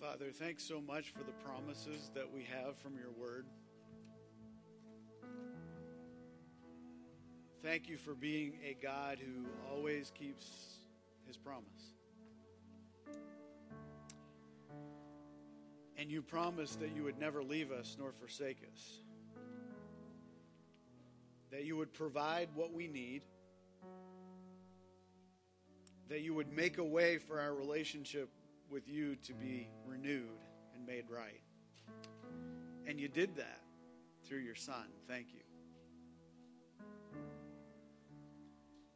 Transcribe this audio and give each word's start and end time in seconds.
Father, 0.00 0.30
thanks 0.32 0.64
so 0.64 0.80
much 0.80 1.10
for 1.10 1.18
the 1.18 1.32
promises 1.44 2.10
that 2.14 2.32
we 2.32 2.42
have 2.44 2.74
from 2.78 2.94
your 2.96 3.10
word. 3.20 3.44
Thank 7.62 7.86
you 7.86 7.98
for 7.98 8.14
being 8.14 8.54
a 8.64 8.74
God 8.82 9.18
who 9.18 9.44
always 9.70 10.10
keeps 10.10 10.46
his 11.26 11.36
promise. 11.36 11.66
And 15.98 16.10
you 16.10 16.22
promised 16.22 16.80
that 16.80 16.96
you 16.96 17.04
would 17.04 17.18
never 17.18 17.42
leave 17.42 17.70
us 17.70 17.94
nor 17.98 18.10
forsake 18.10 18.62
us, 18.72 19.02
that 21.50 21.64
you 21.64 21.76
would 21.76 21.92
provide 21.92 22.48
what 22.54 22.72
we 22.72 22.88
need, 22.88 23.20
that 26.08 26.22
you 26.22 26.32
would 26.32 26.50
make 26.50 26.78
a 26.78 26.84
way 26.84 27.18
for 27.18 27.38
our 27.38 27.54
relationship 27.54 28.30
with 28.70 28.88
you 28.88 29.16
to 29.16 29.32
be 29.34 29.68
renewed 29.86 30.44
and 30.74 30.86
made 30.86 31.04
right. 31.10 31.40
And 32.86 33.00
you 33.00 33.08
did 33.08 33.36
that 33.36 33.60
through 34.26 34.38
your 34.38 34.54
Son. 34.54 34.86
Thank 35.08 35.28
you. 35.34 35.40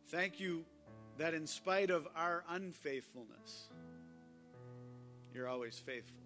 Thank 0.08 0.38
you 0.38 0.64
that 1.18 1.34
in 1.34 1.46
spite 1.46 1.90
of 1.90 2.06
our 2.14 2.44
unfaithfulness, 2.48 3.68
you're 5.32 5.48
always 5.48 5.78
faithful. 5.78 6.20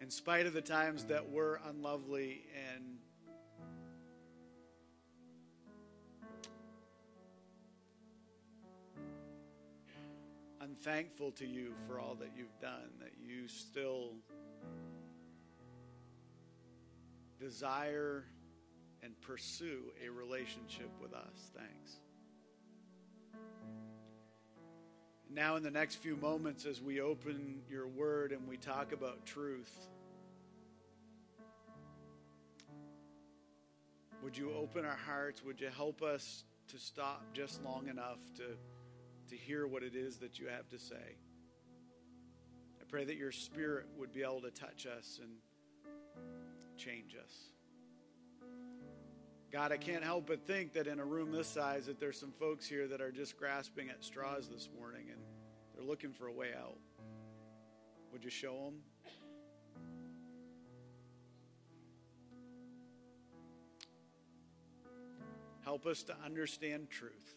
In 0.00 0.10
spite 0.10 0.46
of 0.46 0.52
the 0.52 0.60
times 0.60 1.04
that 1.04 1.30
we're 1.30 1.58
unlovely 1.68 2.44
and 2.74 2.98
unthankful 10.74 11.30
to 11.30 11.46
you 11.46 11.72
for 11.86 12.00
all 12.00 12.16
that 12.16 12.30
you've 12.36 12.58
done, 12.60 12.90
that 12.98 13.12
you 13.22 13.46
still 13.46 14.10
desire 17.38 18.24
and 19.02 19.20
pursue 19.20 19.92
a 20.04 20.10
relationship 20.10 20.90
with 21.00 21.12
us. 21.12 21.50
Thanks. 21.56 22.00
Now, 25.30 25.56
in 25.56 25.62
the 25.62 25.70
next 25.70 25.96
few 25.96 26.16
moments, 26.16 26.64
as 26.64 26.80
we 26.80 27.00
open 27.00 27.62
your 27.68 27.86
word 27.86 28.32
and 28.32 28.48
we 28.48 28.56
talk 28.56 28.92
about 28.92 29.24
truth, 29.26 29.88
would 34.22 34.36
you 34.36 34.52
open 34.54 34.84
our 34.84 34.98
hearts? 35.06 35.44
Would 35.44 35.60
you 35.60 35.68
help 35.76 36.02
us 36.02 36.44
to 36.68 36.78
stop 36.78 37.22
just 37.32 37.62
long 37.62 37.88
enough 37.88 38.18
to, 38.36 38.42
to 39.28 39.36
hear 39.36 39.66
what 39.66 39.82
it 39.82 39.94
is 39.94 40.18
that 40.18 40.38
you 40.38 40.48
have 40.48 40.68
to 40.70 40.78
say? 40.78 41.16
I 42.80 42.84
pray 42.88 43.04
that 43.04 43.16
your 43.16 43.32
spirit 43.32 43.86
would 43.98 44.12
be 44.12 44.22
able 44.22 44.42
to 44.42 44.50
touch 44.50 44.86
us 44.86 45.20
and 45.22 45.30
change 46.76 47.14
us. 47.14 47.32
God, 49.50 49.70
I 49.70 49.76
can't 49.76 50.02
help 50.02 50.26
but 50.26 50.46
think 50.46 50.72
that 50.72 50.86
in 50.88 50.98
a 50.98 51.04
room 51.04 51.30
this 51.30 51.46
size 51.46 51.86
that 51.86 52.00
there's 52.00 52.18
some 52.18 52.32
folks 52.32 52.66
here 52.66 52.88
that 52.88 53.00
are 53.00 53.12
just 53.12 53.38
grasping 53.38 53.88
at 53.88 54.04
straws 54.04 54.48
this 54.48 54.68
morning 54.76 55.06
and 55.12 55.20
they're 55.74 55.84
looking 55.84 56.12
for 56.12 56.26
a 56.26 56.32
way 56.32 56.48
out. 56.58 56.78
Would 58.12 58.24
you 58.24 58.30
show 58.30 58.54
them? 58.64 58.80
Help 65.64 65.86
us 65.86 66.02
to 66.04 66.16
understand 66.24 66.90
truth. 66.90 67.34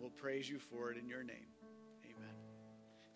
We'll 0.00 0.10
praise 0.10 0.48
you 0.48 0.58
for 0.58 0.92
it 0.92 0.98
in 0.98 1.08
your 1.08 1.24
name. 1.24 1.46
Amen. 2.04 2.34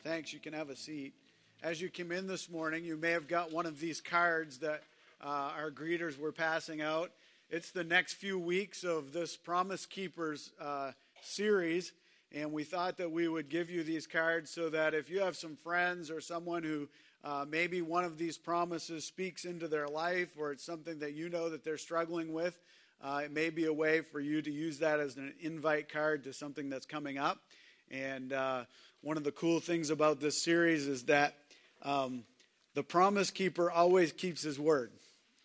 Thanks. 0.03 0.33
You 0.33 0.41
can 0.41 0.53
have 0.53 0.69
a 0.69 0.75
seat. 0.75 1.15
As 1.63 1.81
you 1.81 1.89
came 1.89 2.11
in 2.11 2.27
this 2.27 2.51
morning, 2.51 2.85
you 2.85 2.97
may 2.97 3.13
have 3.13 3.29
got 3.29 3.53
one 3.53 3.67
of 3.67 3.79
these 3.79 4.01
cards 4.01 4.59
that 4.59 4.83
uh, 5.23 5.53
our 5.57 5.71
greeters 5.71 6.19
were 6.19 6.33
passing 6.33 6.81
out. 6.81 7.13
It's 7.51 7.71
the 7.71 7.85
next 7.85 8.15
few 8.15 8.37
weeks 8.37 8.83
of 8.83 9.13
this 9.13 9.37
Promise 9.37 9.87
Keepers 9.87 10.51
uh, 10.61 10.91
series, 11.21 11.93
and 12.33 12.53
we 12.53 12.65
thought 12.65 12.97
that 12.97 13.13
we 13.13 13.29
would 13.29 13.49
give 13.49 13.71
you 13.71 13.85
these 13.85 14.09
cards 14.09 14.51
so 14.51 14.69
that 14.71 14.93
if 14.93 15.09
you 15.09 15.21
have 15.21 15.37
some 15.37 15.55
friends 15.55 16.11
or 16.11 16.21
someone 16.21 16.65
who 16.65 16.89
uh, 17.23 17.45
maybe 17.49 17.81
one 17.81 18.05
of 18.05 18.19
these 18.19 18.39
promises 18.39 19.05
speaks 19.05 19.45
into 19.45 19.69
their 19.69 19.87
life 19.87 20.31
or 20.37 20.51
it's 20.51 20.65
something 20.65 20.99
that 20.99 21.13
you 21.13 21.29
know 21.29 21.49
that 21.49 21.63
they're 21.63 21.79
struggling 21.79 22.33
with, 22.33 22.59
uh, 23.03 23.23
it 23.25 23.33
may 23.33 23.51
be 23.51 23.65
a 23.67 23.73
way 23.73 24.01
for 24.01 24.21
you 24.21 24.41
to 24.41 24.51
use 24.51 24.79
that 24.79 25.01
as 25.01 25.17
an 25.17 25.35
invite 25.41 25.93
card 25.93 26.25
to 26.25 26.33
something 26.33 26.71
that's 26.71 26.87
coming 26.87 27.19
up. 27.19 27.39
And 27.91 28.33
uh, 28.33 28.65
one 29.01 29.17
of 29.17 29.25
the 29.25 29.33
cool 29.33 29.59
things 29.59 29.91
about 29.91 30.21
this 30.21 30.43
series 30.43 30.87
is 30.87 31.05
that 31.05 31.35
um, 31.83 32.25
the 32.75 32.85
promise 32.85 33.31
keeper 33.31 33.71
always 33.71 34.13
keeps 34.13 34.43
his 34.43 34.59
word. 34.59 34.93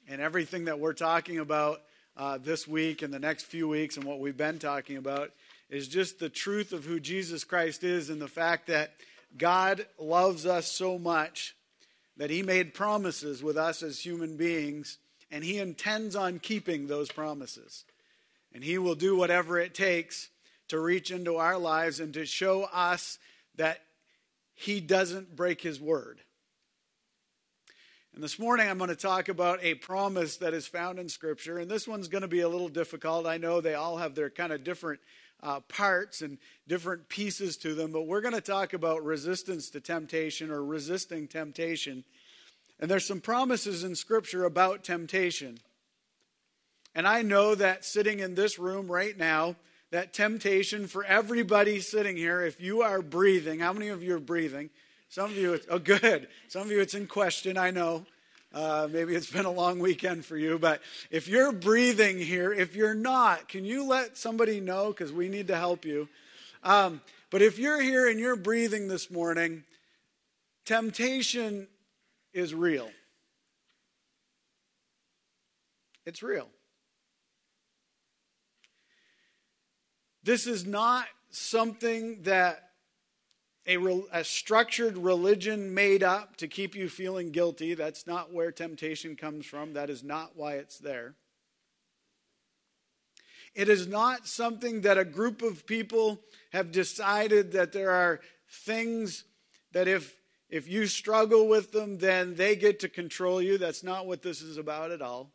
And 0.08 0.22
everything 0.22 0.66
that 0.66 0.80
we're 0.80 0.94
talking 0.94 1.40
about 1.40 1.82
uh, 2.16 2.38
this 2.38 2.68
week 2.68 3.02
and 3.02 3.14
the 3.14 3.20
next 3.20 3.46
few 3.46 3.68
weeks 3.68 3.98
and 3.98 4.06
what 4.06 4.20
we've 4.20 4.38
been 4.38 4.60
talking 4.60 4.98
about 4.98 5.32
is 5.70 5.88
just 5.88 6.20
the 6.20 6.30
truth 6.30 6.72
of 6.74 6.86
who 6.86 7.00
Jesus 7.00 7.44
Christ 7.44 7.84
is 7.84 8.10
and 8.10 8.22
the 8.22 8.28
fact 8.28 8.68
that 8.68 8.94
God 9.38 9.86
loves 10.00 10.46
us 10.46 10.72
so 10.72 10.98
much 10.98 11.56
that 12.16 12.30
He 12.30 12.44
made 12.44 12.74
promises 12.74 13.44
with 13.44 13.58
us 13.58 13.84
as 13.84 14.00
human 14.00 14.38
beings, 14.38 14.98
and 15.32 15.44
He 15.44 15.58
intends 15.58 16.16
on 16.16 16.40
keeping 16.40 16.88
those 16.88 17.12
promises. 17.12 17.86
And 18.54 18.64
He 18.64 18.78
will 18.78 18.96
do 18.96 19.16
whatever 19.16 19.60
it 19.60 19.74
takes 19.74 20.30
to 20.70 20.80
reach 20.80 21.12
into 21.12 21.38
our 21.38 21.58
lives 21.58 22.00
and 22.00 22.14
to 22.14 22.26
show 22.26 22.64
us 22.74 23.20
that 23.56 23.82
He 24.54 24.80
doesn't 24.80 25.36
break 25.36 25.62
His 25.62 25.80
word. 25.80 26.22
And 28.18 28.24
this 28.24 28.40
morning 28.40 28.68
I'm 28.68 28.80
going 28.80 28.90
to 28.90 28.96
talk 28.96 29.30
about 29.30 29.60
a 29.62 29.76
promise 29.76 30.38
that 30.38 30.56
is 30.56 30.66
found 30.66 30.98
in 30.98 31.08
Scripture. 31.08 31.60
And 31.60 31.70
this 31.70 31.88
one's 31.88 32.08
going 32.08 32.24
to 32.24 32.28
be 32.28 32.40
a 32.40 32.50
little 32.50 32.68
difficult. 32.68 33.28
I 33.28 33.38
know 33.38 33.62
they 33.62 33.76
all 33.76 33.98
have 33.98 34.16
their 34.16 34.32
kind 34.32 34.52
of 34.52 34.64
different 34.64 35.02
uh, 35.44 35.60
parts 35.60 36.24
and 36.24 36.40
different 36.68 37.10
pieces 37.10 37.58
to 37.58 37.76
them, 37.76 37.92
but 37.92 38.08
we're 38.08 38.22
going 38.22 38.34
to 38.34 38.42
talk 38.42 38.74
about 38.74 39.04
resistance 39.04 39.70
to 39.70 39.80
temptation 39.80 40.50
or 40.50 40.64
resisting 40.64 41.28
temptation. 41.28 42.04
And 42.80 42.92
there's 42.92 43.06
some 43.06 43.22
promises 43.22 43.84
in 43.84 43.96
Scripture 43.96 44.46
about 44.46 44.84
temptation. 44.84 45.60
And 46.94 47.08
I 47.08 47.22
know 47.22 47.56
that 47.56 47.86
sitting 47.86 48.20
in 48.20 48.36
this 48.36 48.60
room 48.60 48.92
right 48.92 49.18
now, 49.18 49.56
that 49.92 50.14
temptation 50.14 50.88
for 50.88 51.04
everybody 51.04 51.80
sitting 51.80 52.18
here, 52.18 52.42
if 52.42 52.60
you 52.60 52.82
are 52.82 53.02
breathing, 53.02 53.60
how 53.60 53.74
many 53.74 53.88
of 53.88 54.04
you 54.04 54.16
are 54.16 54.20
breathing? 54.20 54.70
Some 55.10 55.32
of 55.32 55.38
you, 55.38 55.54
it's, 55.54 55.66
oh, 55.70 55.80
good. 55.80 56.28
Some 56.50 56.64
of 56.64 56.72
you, 56.72 56.82
it's 56.82 56.94
in 56.94 57.08
question, 57.08 57.58
I 57.58 57.72
know. 57.72 58.06
Uh, 58.54 58.88
maybe 58.92 59.16
it's 59.16 59.32
been 59.32 59.46
a 59.46 59.52
long 59.52 59.80
weekend 59.80 60.26
for 60.26 60.38
you, 60.38 60.58
but 60.58 60.82
if 61.12 61.28
you're 61.28 61.52
breathing 61.52 62.18
here, 62.18 62.52
if 62.52 62.76
you're 62.76 62.96
not, 62.96 63.48
can 63.48 63.66
you 63.66 63.86
let 63.86 64.18
somebody 64.18 64.60
know? 64.60 64.88
Because 64.88 65.12
we 65.12 65.30
need 65.30 65.48
to 65.48 65.56
help 65.56 65.86
you. 65.86 66.10
Um, 66.64 67.02
but 67.30 67.42
if 67.42 67.60
you're 67.60 67.82
here 67.82 68.10
and 68.10 68.20
you're 68.20 68.36
breathing 68.36 68.88
this 68.88 69.12
morning, 69.12 69.64
temptation 70.66 71.68
is 72.38 72.54
real. 72.54 72.90
It's 76.06 76.22
real. 76.22 76.48
This 80.24 80.46
is 80.46 80.66
not 80.66 81.06
something 81.32 82.22
that 82.24 82.70
a, 83.66 83.78
a, 84.12 84.24
structured 84.24 84.98
religion 84.98 85.74
made 85.74 86.04
up 86.04 86.38
to 86.38 86.48
keep 86.48 86.76
you 86.76 86.88
feeling 86.88 87.32
guilty. 87.32 87.74
That's 87.74 88.08
not 88.08 88.32
where 88.32 88.52
temptation 88.52 89.16
comes 89.16 89.46
from. 89.46 89.74
That 89.74 89.90
is 89.90 90.04
not 90.04 90.32
why 90.36 90.54
it's 90.54 90.78
there. 90.78 91.16
It 93.56 93.68
is 93.68 93.88
not 93.88 94.28
something 94.28 94.82
that 94.82 94.98
a 94.98 95.04
group 95.04 95.42
of 95.42 95.66
people 95.66 96.22
have 96.52 96.72
decided 96.72 97.54
that 97.54 97.74
there 97.74 97.92
are 97.92 98.22
things 98.50 99.26
that 99.74 99.88
if 99.88 100.16
if 100.50 100.68
you 100.68 100.88
struggle 100.88 101.48
with 101.48 101.72
them 101.72 101.98
then 101.98 102.36
they 102.36 102.56
get 102.56 102.80
to 102.82 102.90
control 102.90 103.42
you. 103.42 103.58
That's 103.58 103.84
not 103.84 104.08
what 104.08 104.22
this 104.22 104.42
is 104.42 104.58
about 104.58 104.92
at 104.92 105.02
all. 105.02 105.32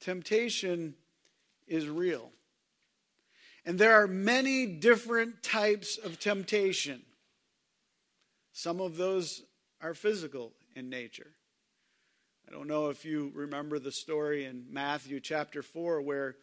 Temptation 0.00 0.94
is 1.66 1.88
real. 1.88 2.30
And 3.64 3.78
there 3.78 3.94
are 3.94 4.06
many 4.06 4.66
different 4.66 5.42
types 5.42 5.98
of 5.98 6.20
temptation. 6.20 7.02
Some 8.52 8.80
of 8.80 8.96
those 8.96 9.42
are 9.82 9.94
physical 9.94 10.52
in 10.74 10.88
nature. 10.88 11.32
I 12.48 12.52
don't 12.52 12.68
know 12.68 12.90
if 12.90 13.04
you 13.04 13.32
remember 13.34 13.78
the 13.78 13.90
story 13.90 14.44
in 14.44 14.66
Matthew 14.70 15.18
chapter 15.18 15.62
4 15.62 16.00
where 16.00 16.36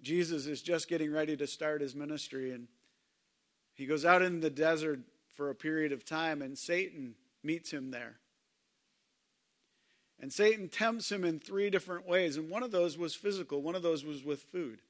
Jesus 0.00 0.46
is 0.46 0.62
just 0.62 0.88
getting 0.88 1.12
ready 1.12 1.36
to 1.36 1.46
start 1.46 1.82
his 1.82 1.94
ministry 1.94 2.52
and 2.52 2.66
he 3.74 3.84
goes 3.84 4.06
out 4.06 4.22
in 4.22 4.40
the 4.40 4.50
desert 4.50 5.00
for 5.34 5.50
a 5.50 5.54
period 5.54 5.92
of 5.92 6.04
time 6.04 6.42
and 6.42 6.56
Satan 6.58 7.14
meets 7.42 7.70
him 7.70 7.90
there. 7.90 8.18
And 10.20 10.32
Satan 10.32 10.68
tempts 10.68 11.10
him 11.10 11.24
in 11.24 11.38
three 11.38 11.70
different 11.70 12.06
ways, 12.06 12.36
and 12.36 12.50
one 12.50 12.62
of 12.62 12.72
those 12.72 12.98
was 12.98 13.14
physical, 13.14 13.62
one 13.62 13.74
of 13.74 13.82
those 13.82 14.04
was 14.04 14.22
with 14.22 14.42
food. 14.42 14.80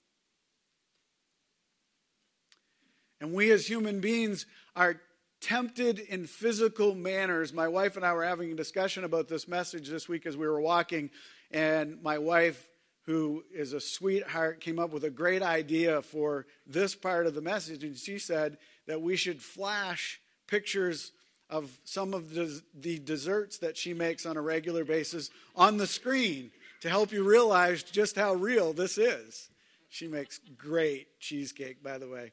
And 3.21 3.33
we 3.33 3.51
as 3.53 3.67
human 3.67 4.01
beings 4.01 4.47
are 4.75 5.01
tempted 5.41 5.99
in 5.99 6.27
physical 6.27 6.95
manners. 6.95 7.53
My 7.53 7.69
wife 7.69 7.97
and 7.97 8.05
I 8.05 8.13
were 8.13 8.25
having 8.25 8.51
a 8.51 8.57
discussion 8.57 9.05
about 9.05 9.29
this 9.29 9.47
message 9.47 9.89
this 9.89 10.09
week 10.09 10.27
as 10.27 10.37
we 10.37 10.49
were 10.49 10.61
walking, 10.61 11.11
and 11.51 12.03
my 12.03 12.19
wife, 12.19 12.69
who 13.07 13.45
is 13.55 13.73
a 13.73 13.81
sweetheart, 13.81 14.61
came 14.61 14.79
up 14.79 14.93
with 14.93 15.05
a 15.05 15.11
great 15.11 15.43
idea 15.43 16.03
for 16.03 16.47
this 16.67 16.95
part 16.95 17.27
of 17.27 17.35
the 17.35 17.41
message. 17.41 17.85
And 17.85 17.97
she 17.97 18.19
said 18.19 18.59
that 18.87 19.01
we 19.01 19.17
should 19.17 19.41
flash 19.41 20.21
pictures 20.51 21.13
of 21.49 21.71
some 21.85 22.13
of 22.13 22.35
the, 22.35 22.63
desserts 22.99 23.59
that 23.59 23.77
she 23.77 23.95
makes 23.95 24.27
on 24.27 24.37
a 24.37 24.43
regular 24.43 24.85
basis 24.85 25.31
on 25.57 25.77
the 25.77 25.87
screen 25.87 26.51
to 26.81 26.89
help 26.89 27.13
you 27.13 27.25
realize 27.25 27.83
just 27.83 28.17
how 28.17 28.35
real 28.35 28.73
this 28.73 28.99
is. 28.99 29.49
She 29.89 30.07
makes 30.07 30.41
great 30.57 31.19
cheesecake, 31.19 31.83
by 31.83 31.99
the 31.99 32.09
way 32.09 32.33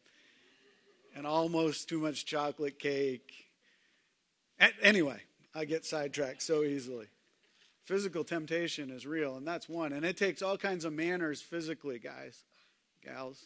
and 1.18 1.26
almost 1.26 1.90
too 1.90 1.98
much 1.98 2.26
chocolate 2.26 2.78
cake. 2.78 3.48
Anyway, 4.82 5.20
I 5.56 5.66
get 5.66 5.84
sidetracked 5.84 6.44
so 6.44 6.64
easily. 6.64 7.08
Physical 7.86 8.24
temptation 8.24 8.92
is 8.92 9.08
real, 9.08 9.36
and 9.36 9.48
that's 9.48 9.68
one. 9.68 9.94
And 9.94 10.06
it 10.06 10.16
takes 10.16 10.44
all 10.44 10.58
kinds 10.58 10.86
of 10.86 10.94
manners 10.94 11.42
physically, 11.42 11.98
guys, 11.98 12.44
gals. 13.04 13.42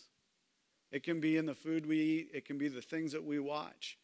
It 0.91 1.03
can 1.03 1.21
be 1.21 1.37
in 1.37 1.45
the 1.45 1.55
food 1.55 1.85
we 1.85 2.01
eat, 2.01 2.29
it 2.33 2.45
can 2.45 2.57
be 2.57 2.67
the 2.67 2.81
things 2.81 3.13
that 3.13 3.23
we 3.23 3.39
watch, 3.39 3.97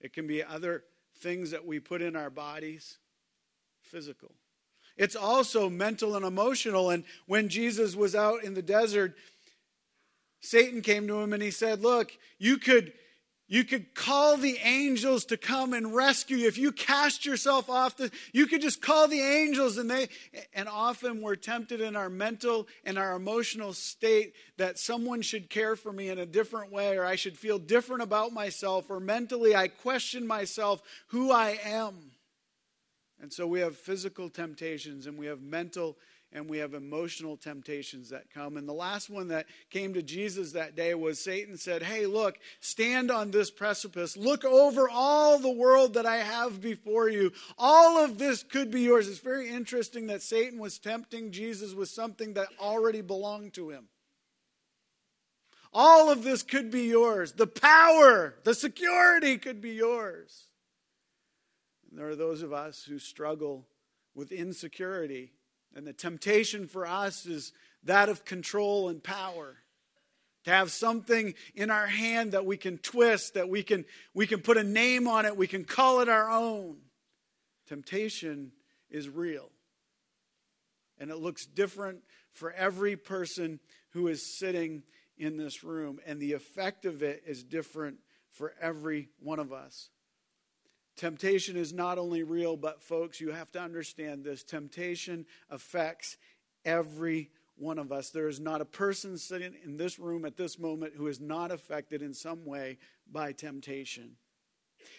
it 0.00 0.12
can 0.12 0.26
be 0.26 0.42
other 0.42 0.84
things 1.18 1.50
that 1.50 1.66
we 1.66 1.80
put 1.80 2.02
in 2.02 2.16
our 2.16 2.30
bodies. 2.30 2.98
Physical. 3.82 4.32
It's 4.96 5.16
also 5.16 5.68
mental 5.68 6.16
and 6.16 6.24
emotional. 6.24 6.90
And 6.90 7.04
when 7.26 7.48
Jesus 7.48 7.94
was 7.94 8.14
out 8.14 8.42
in 8.42 8.54
the 8.54 8.62
desert, 8.62 9.14
Satan 10.40 10.80
came 10.80 11.06
to 11.08 11.20
him 11.20 11.32
and 11.32 11.42
he 11.42 11.50
said, 11.50 11.82
Look, 11.82 12.12
you 12.38 12.58
could 12.58 12.92
you 13.48 13.62
could 13.62 13.94
call 13.94 14.36
the 14.36 14.58
angels 14.62 15.24
to 15.26 15.36
come 15.36 15.72
and 15.72 15.94
rescue 15.94 16.36
you. 16.36 16.48
If 16.48 16.58
you 16.58 16.72
cast 16.72 17.24
yourself 17.24 17.70
off 17.70 17.96
the, 17.96 18.10
you 18.32 18.46
could 18.46 18.60
just 18.60 18.82
call 18.82 19.06
the 19.06 19.20
angels 19.20 19.78
and 19.78 19.88
they, 19.88 20.08
and 20.52 20.68
often 20.68 21.22
we're 21.22 21.36
tempted 21.36 21.80
in 21.80 21.94
our 21.94 22.10
mental 22.10 22.66
and 22.84 22.98
our 22.98 23.14
emotional 23.14 23.72
state 23.72 24.34
that 24.58 24.78
someone 24.78 25.22
should 25.22 25.48
care 25.48 25.76
for 25.76 25.92
me 25.92 26.08
in 26.08 26.18
a 26.18 26.26
different 26.26 26.72
way 26.72 26.98
or 26.98 27.04
I 27.04 27.14
should 27.14 27.38
feel 27.38 27.58
different 27.58 28.02
about 28.02 28.32
myself 28.32 28.90
or 28.90 28.98
mentally 28.98 29.54
I 29.54 29.68
question 29.68 30.26
myself 30.26 30.82
who 31.08 31.30
I 31.30 31.58
am. 31.64 32.10
And 33.20 33.32
so 33.32 33.46
we 33.46 33.60
have 33.60 33.76
physical 33.76 34.28
temptations 34.28 35.06
and 35.06 35.16
we 35.16 35.26
have 35.26 35.40
mental 35.40 35.96
and 36.32 36.50
we 36.50 36.58
have 36.58 36.74
emotional 36.74 37.36
temptations 37.36 38.10
that 38.10 38.30
come. 38.30 38.56
And 38.56 38.68
the 38.68 38.72
last 38.72 39.08
one 39.08 39.28
that 39.28 39.46
came 39.70 39.94
to 39.94 40.02
Jesus 40.02 40.52
that 40.52 40.74
day 40.74 40.94
was 40.94 41.22
Satan 41.22 41.56
said, 41.56 41.82
Hey, 41.82 42.06
look, 42.06 42.38
stand 42.60 43.10
on 43.10 43.30
this 43.30 43.50
precipice. 43.50 44.16
Look 44.16 44.44
over 44.44 44.88
all 44.88 45.38
the 45.38 45.50
world 45.50 45.94
that 45.94 46.06
I 46.06 46.16
have 46.16 46.60
before 46.60 47.08
you. 47.08 47.32
All 47.56 48.04
of 48.04 48.18
this 48.18 48.42
could 48.42 48.70
be 48.70 48.82
yours. 48.82 49.08
It's 49.08 49.18
very 49.18 49.48
interesting 49.48 50.08
that 50.08 50.22
Satan 50.22 50.58
was 50.58 50.78
tempting 50.78 51.30
Jesus 51.30 51.74
with 51.74 51.88
something 51.88 52.34
that 52.34 52.48
already 52.60 53.02
belonged 53.02 53.54
to 53.54 53.70
him. 53.70 53.88
All 55.72 56.10
of 56.10 56.22
this 56.22 56.42
could 56.42 56.70
be 56.70 56.84
yours. 56.84 57.32
The 57.32 57.46
power, 57.46 58.34
the 58.44 58.54
security 58.54 59.38
could 59.38 59.60
be 59.60 59.72
yours. 59.72 60.48
And 61.88 61.98
there 61.98 62.08
are 62.08 62.16
those 62.16 62.42
of 62.42 62.52
us 62.52 62.84
who 62.84 62.98
struggle 62.98 63.66
with 64.14 64.32
insecurity 64.32 65.32
and 65.76 65.86
the 65.86 65.92
temptation 65.92 66.66
for 66.66 66.86
us 66.86 67.26
is 67.26 67.52
that 67.84 68.08
of 68.08 68.24
control 68.24 68.88
and 68.88 69.04
power. 69.04 69.56
To 70.44 70.50
have 70.50 70.70
something 70.70 71.34
in 71.54 71.70
our 71.70 71.86
hand 71.86 72.32
that 72.32 72.46
we 72.46 72.56
can 72.56 72.78
twist, 72.78 73.34
that 73.34 73.48
we 73.48 73.62
can, 73.62 73.84
we 74.14 74.26
can 74.26 74.40
put 74.40 74.56
a 74.56 74.64
name 74.64 75.06
on 75.06 75.26
it, 75.26 75.36
we 75.36 75.46
can 75.46 75.64
call 75.64 76.00
it 76.00 76.08
our 76.08 76.30
own. 76.30 76.78
Temptation 77.68 78.52
is 78.90 79.08
real. 79.08 79.50
And 80.98 81.10
it 81.10 81.16
looks 81.16 81.44
different 81.44 81.98
for 82.32 82.52
every 82.52 82.96
person 82.96 83.60
who 83.90 84.08
is 84.08 84.38
sitting 84.38 84.82
in 85.18 85.36
this 85.36 85.62
room. 85.62 85.98
And 86.06 86.20
the 86.20 86.32
effect 86.32 86.86
of 86.86 87.02
it 87.02 87.22
is 87.26 87.44
different 87.44 87.98
for 88.30 88.54
every 88.60 89.08
one 89.20 89.40
of 89.40 89.52
us. 89.52 89.90
Temptation 90.96 91.56
is 91.56 91.72
not 91.72 91.98
only 91.98 92.22
real, 92.22 92.56
but 92.56 92.82
folks, 92.82 93.20
you 93.20 93.30
have 93.30 93.52
to 93.52 93.60
understand 93.60 94.24
this. 94.24 94.42
Temptation 94.42 95.26
affects 95.50 96.16
every 96.64 97.30
one 97.56 97.78
of 97.78 97.92
us. 97.92 98.10
There 98.10 98.28
is 98.28 98.40
not 98.40 98.60
a 98.60 98.66
person 98.66 99.18
sitting 99.18 99.54
in 99.62 99.76
this 99.76 99.98
room 99.98 100.24
at 100.24 100.36
this 100.36 100.58
moment 100.58 100.94
who 100.96 101.06
is 101.06 101.20
not 101.20 101.50
affected 101.50 102.02
in 102.02 102.14
some 102.14 102.44
way 102.46 102.78
by 103.10 103.32
temptation. 103.32 104.16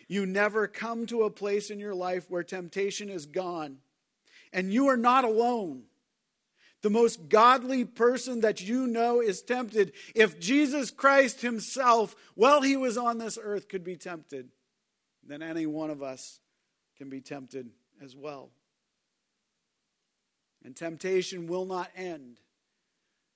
You 0.08 0.26
never 0.26 0.68
come 0.68 1.06
to 1.08 1.24
a 1.24 1.30
place 1.30 1.70
in 1.70 1.80
your 1.80 1.96
life 1.96 2.30
where 2.30 2.44
temptation 2.44 3.10
is 3.10 3.26
gone, 3.26 3.78
and 4.54 4.74
you 4.74 4.88
are 4.88 4.98
not 4.98 5.24
alone. 5.24 5.84
The 6.82 6.90
most 6.92 7.30
godly 7.30 7.86
person 7.86 8.42
that 8.42 8.62
you 8.62 8.86
know 8.86 9.20
is 9.20 9.42
tempted. 9.42 9.94
If 10.14 10.40
Jesus 10.40 10.92
Christ 10.92 11.42
Himself, 11.42 12.16
while 12.36 12.62
He 12.62 12.78
was 12.78 12.98
on 12.98 13.18
this 13.18 13.38
earth, 13.42 13.68
could 13.68 13.84
be 13.84 13.96
tempted, 13.96 14.50
then 15.28 15.42
any 15.42 15.66
one 15.66 15.90
of 15.90 16.02
us 16.02 16.40
can 16.98 17.10
be 17.10 17.22
tempted 17.22 17.70
as 18.04 18.16
well. 18.16 18.50
And 20.64 20.76
temptation 20.76 21.48
will 21.48 21.66
not 21.66 21.90
end 21.96 22.38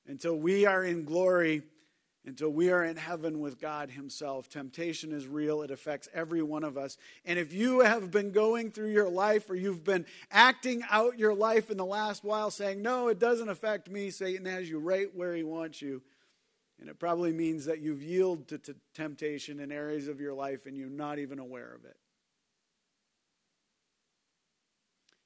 until 0.08 0.36
we 0.36 0.66
are 0.66 0.84
in 0.84 1.06
glory, 1.06 1.62
until 2.26 2.50
we 2.50 2.72
are 2.72 2.84
in 2.84 2.98
heaven 2.98 3.40
with 3.40 3.60
God 3.60 3.92
Himself. 3.92 4.50
Temptation 4.50 5.12
is 5.12 5.28
real, 5.28 5.62
it 5.62 5.72
affects 5.72 6.10
every 6.14 6.42
one 6.42 6.64
of 6.64 6.78
us. 6.78 6.98
And 7.26 7.38
if 7.38 7.54
you 7.54 7.82
have 7.82 8.12
been 8.12 8.32
going 8.32 8.72
through 8.72 8.92
your 8.92 9.10
life 9.10 9.50
or 9.50 9.56
you've 9.56 9.84
been 9.84 10.06
acting 10.32 10.84
out 10.90 11.20
your 11.20 11.34
life 11.34 11.70
in 11.70 11.78
the 11.78 11.86
last 11.86 12.24
while 12.24 12.52
saying, 12.52 12.82
No, 12.82 13.08
it 13.08 13.20
doesn't 13.20 13.50
affect 13.50 13.90
me, 13.90 14.10
Satan 14.10 14.46
has 14.46 14.70
you 14.70 14.80
right 14.80 15.14
where 15.16 15.36
he 15.36 15.44
wants 15.44 15.82
you. 15.82 16.02
And 16.82 16.90
it 16.90 17.00
probably 17.00 17.32
means 17.32 17.66
that 17.66 17.80
you've 17.80 18.02
yielded 18.02 18.64
to 18.64 18.76
temptation 18.96 19.60
in 19.60 19.72
areas 19.72 20.08
of 20.08 20.20
your 20.20 20.34
life 20.34 20.66
and 20.66 20.76
you're 20.76 20.90
not 20.90 21.20
even 21.20 21.38
aware 21.38 21.72
of 21.74 21.86
it. 21.86 21.96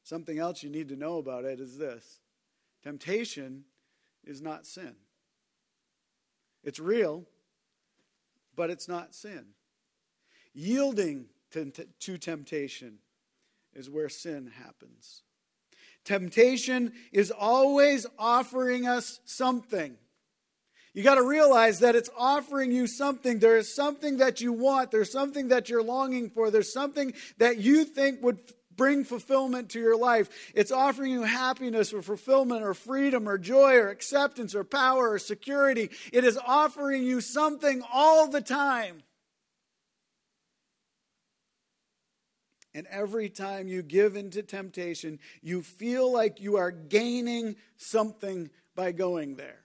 Something 0.04 0.38
else 0.38 0.62
you 0.62 0.70
need 0.70 0.90
to 0.90 0.98
know 0.98 1.18
about 1.18 1.46
it 1.46 1.62
is 1.62 1.78
this 1.78 2.20
temptation 2.84 3.64
is 4.26 4.42
not 4.42 4.68
sin. 4.68 4.96
It's 6.62 6.80
real, 6.80 7.24
but 8.56 8.70
it's 8.70 8.90
not 8.90 9.16
sin. 9.16 9.46
Yielding 10.54 11.28
to, 11.52 11.72
to 11.72 12.18
temptation 12.18 12.98
is 13.74 13.90
where 13.90 14.10
sin 14.10 14.52
happens. 14.62 15.22
Temptation 16.04 16.92
is 17.14 17.32
always 17.32 18.06
offering 18.20 18.86
us 18.86 19.22
something. 19.24 19.98
You 20.96 21.04
got 21.04 21.16
to 21.16 21.24
realize 21.24 21.80
that 21.80 21.98
it's 21.98 22.10
offering 22.18 22.72
you 22.72 22.88
something. 22.88 23.40
There 23.40 23.58
is 23.58 23.76
something 23.76 24.18
that 24.18 24.40
you 24.40 24.54
want. 24.54 24.92
There's 24.92 25.12
something 25.12 25.50
that 25.50 25.68
you're 25.68 25.84
longing 25.84 26.30
for. 26.30 26.50
There's 26.50 26.72
something 26.72 27.14
that 27.38 27.58
you 27.58 27.84
think 27.84 28.24
would 28.24 28.40
bring 28.78 29.04
fulfillment 29.04 29.72
to 29.72 29.80
your 29.80 29.98
life. 29.98 30.30
It's 30.56 30.72
offering 30.72 31.12
you 31.12 31.24
happiness 31.24 31.92
or 31.94 32.02
fulfillment 32.02 32.64
or 32.64 32.74
freedom 32.74 33.28
or 33.28 33.38
joy 33.38 33.76
or 33.76 33.90
acceptance 33.90 34.56
or 34.56 34.64
power 34.64 35.12
or 35.12 35.20
security. 35.20 35.90
It 36.14 36.24
is 36.24 36.40
offering 36.48 37.04
you 37.04 37.20
something 37.20 37.84
all 37.92 38.30
the 38.30 38.42
time. 38.42 39.04
And 42.74 42.88
every 42.88 43.28
time 43.28 43.68
you 43.68 43.84
give 43.84 44.16
into 44.16 44.44
temptation, 44.44 45.20
you 45.42 45.62
feel 45.62 46.10
like 46.10 46.40
you 46.40 46.56
are 46.56 46.72
gaining 46.72 47.58
something 47.76 48.50
by 48.78 48.94
going 48.94 49.36
there 49.36 49.65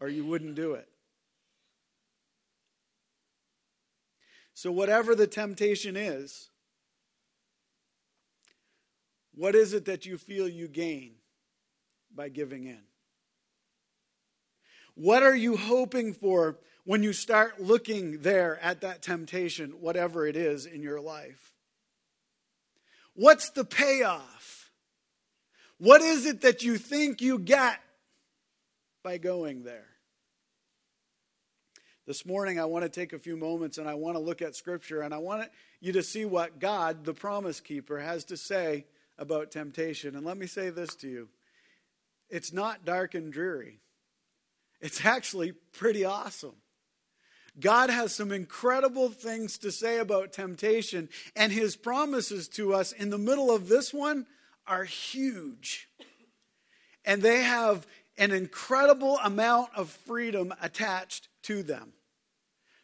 or 0.00 0.08
you 0.08 0.24
wouldn't 0.24 0.54
do 0.54 0.74
it. 0.74 0.88
So, 4.54 4.72
whatever 4.72 5.14
the 5.14 5.26
temptation 5.26 5.96
is, 5.96 6.48
what 9.34 9.54
is 9.54 9.74
it 9.74 9.84
that 9.84 10.06
you 10.06 10.16
feel 10.16 10.48
you 10.48 10.66
gain 10.66 11.16
by 12.14 12.30
giving 12.30 12.64
in? 12.64 12.80
What 14.94 15.22
are 15.22 15.36
you 15.36 15.58
hoping 15.58 16.14
for 16.14 16.58
when 16.84 17.02
you 17.02 17.12
start 17.12 17.60
looking 17.60 18.22
there 18.22 18.58
at 18.62 18.80
that 18.80 19.02
temptation, 19.02 19.72
whatever 19.72 20.26
it 20.26 20.36
is 20.36 20.64
in 20.64 20.82
your 20.82 21.02
life? 21.02 21.52
What's 23.12 23.50
the 23.50 23.64
payoff? 23.64 24.70
What 25.78 26.00
is 26.00 26.24
it 26.24 26.40
that 26.40 26.62
you 26.62 26.78
think 26.78 27.20
you 27.20 27.38
get 27.38 27.78
by 29.06 29.18
going 29.18 29.62
there. 29.62 29.86
This 32.08 32.26
morning, 32.26 32.58
I 32.58 32.64
want 32.64 32.82
to 32.84 32.88
take 32.88 33.12
a 33.12 33.20
few 33.20 33.36
moments 33.36 33.78
and 33.78 33.88
I 33.88 33.94
want 33.94 34.16
to 34.16 34.20
look 34.20 34.42
at 34.42 34.56
Scripture 34.56 35.02
and 35.02 35.14
I 35.14 35.18
want 35.18 35.48
you 35.80 35.92
to 35.92 36.02
see 36.02 36.24
what 36.24 36.58
God, 36.58 37.04
the 37.04 37.14
promise 37.14 37.60
keeper, 37.60 38.00
has 38.00 38.24
to 38.24 38.36
say 38.36 38.84
about 39.16 39.52
temptation. 39.52 40.16
And 40.16 40.26
let 40.26 40.36
me 40.36 40.48
say 40.48 40.70
this 40.70 40.96
to 40.96 41.08
you 41.08 41.28
it's 42.28 42.52
not 42.52 42.84
dark 42.84 43.14
and 43.14 43.32
dreary, 43.32 43.78
it's 44.80 45.06
actually 45.06 45.52
pretty 45.52 46.04
awesome. 46.04 46.56
God 47.60 47.90
has 47.90 48.12
some 48.12 48.32
incredible 48.32 49.10
things 49.10 49.56
to 49.58 49.70
say 49.70 49.98
about 49.98 50.32
temptation, 50.32 51.10
and 51.36 51.52
his 51.52 51.76
promises 51.76 52.48
to 52.48 52.74
us 52.74 52.90
in 52.90 53.10
the 53.10 53.18
middle 53.18 53.54
of 53.54 53.68
this 53.68 53.94
one 53.94 54.26
are 54.66 54.82
huge. 54.82 55.88
And 57.04 57.22
they 57.22 57.44
have 57.44 57.86
an 58.18 58.32
incredible 58.32 59.18
amount 59.18 59.70
of 59.76 59.90
freedom 60.06 60.54
attached 60.60 61.28
to 61.42 61.62
them. 61.62 61.92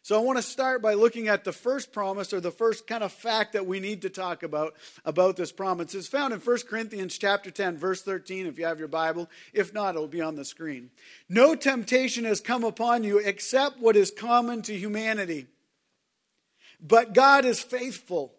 So 0.03 0.19
I 0.19 0.21
want 0.21 0.37
to 0.37 0.43
start 0.43 0.81
by 0.81 0.95
looking 0.95 1.29
at 1.29 1.45
the 1.45 1.53
first 1.53 1.93
promise 1.93 2.33
or 2.33 2.41
the 2.41 2.51
first 2.51 2.87
kind 2.87 3.05
of 3.05 3.13
fact 3.13 3.53
that 3.53 3.65
we 3.65 3.79
need 3.79 4.01
to 4.01 4.09
talk 4.09 4.43
about 4.43 4.73
about 5.05 5.37
this 5.37 5.53
promise. 5.53 5.95
It's 5.95 6.09
found 6.09 6.33
in 6.33 6.41
1 6.41 6.57
Corinthians 6.69 7.17
chapter 7.17 7.49
10 7.49 7.77
verse 7.77 8.01
13 8.01 8.45
if 8.45 8.59
you 8.59 8.65
have 8.65 8.79
your 8.79 8.89
Bible. 8.89 9.29
If 9.53 9.73
not, 9.73 9.95
it'll 9.95 10.09
be 10.09 10.21
on 10.21 10.35
the 10.35 10.43
screen. 10.43 10.91
No 11.29 11.55
temptation 11.55 12.25
has 12.25 12.41
come 12.41 12.65
upon 12.65 13.05
you 13.05 13.17
except 13.17 13.79
what 13.79 13.95
is 13.95 14.11
common 14.11 14.61
to 14.63 14.77
humanity. 14.77 15.47
But 16.81 17.13
God 17.13 17.45
is 17.45 17.61
faithful 17.61 18.33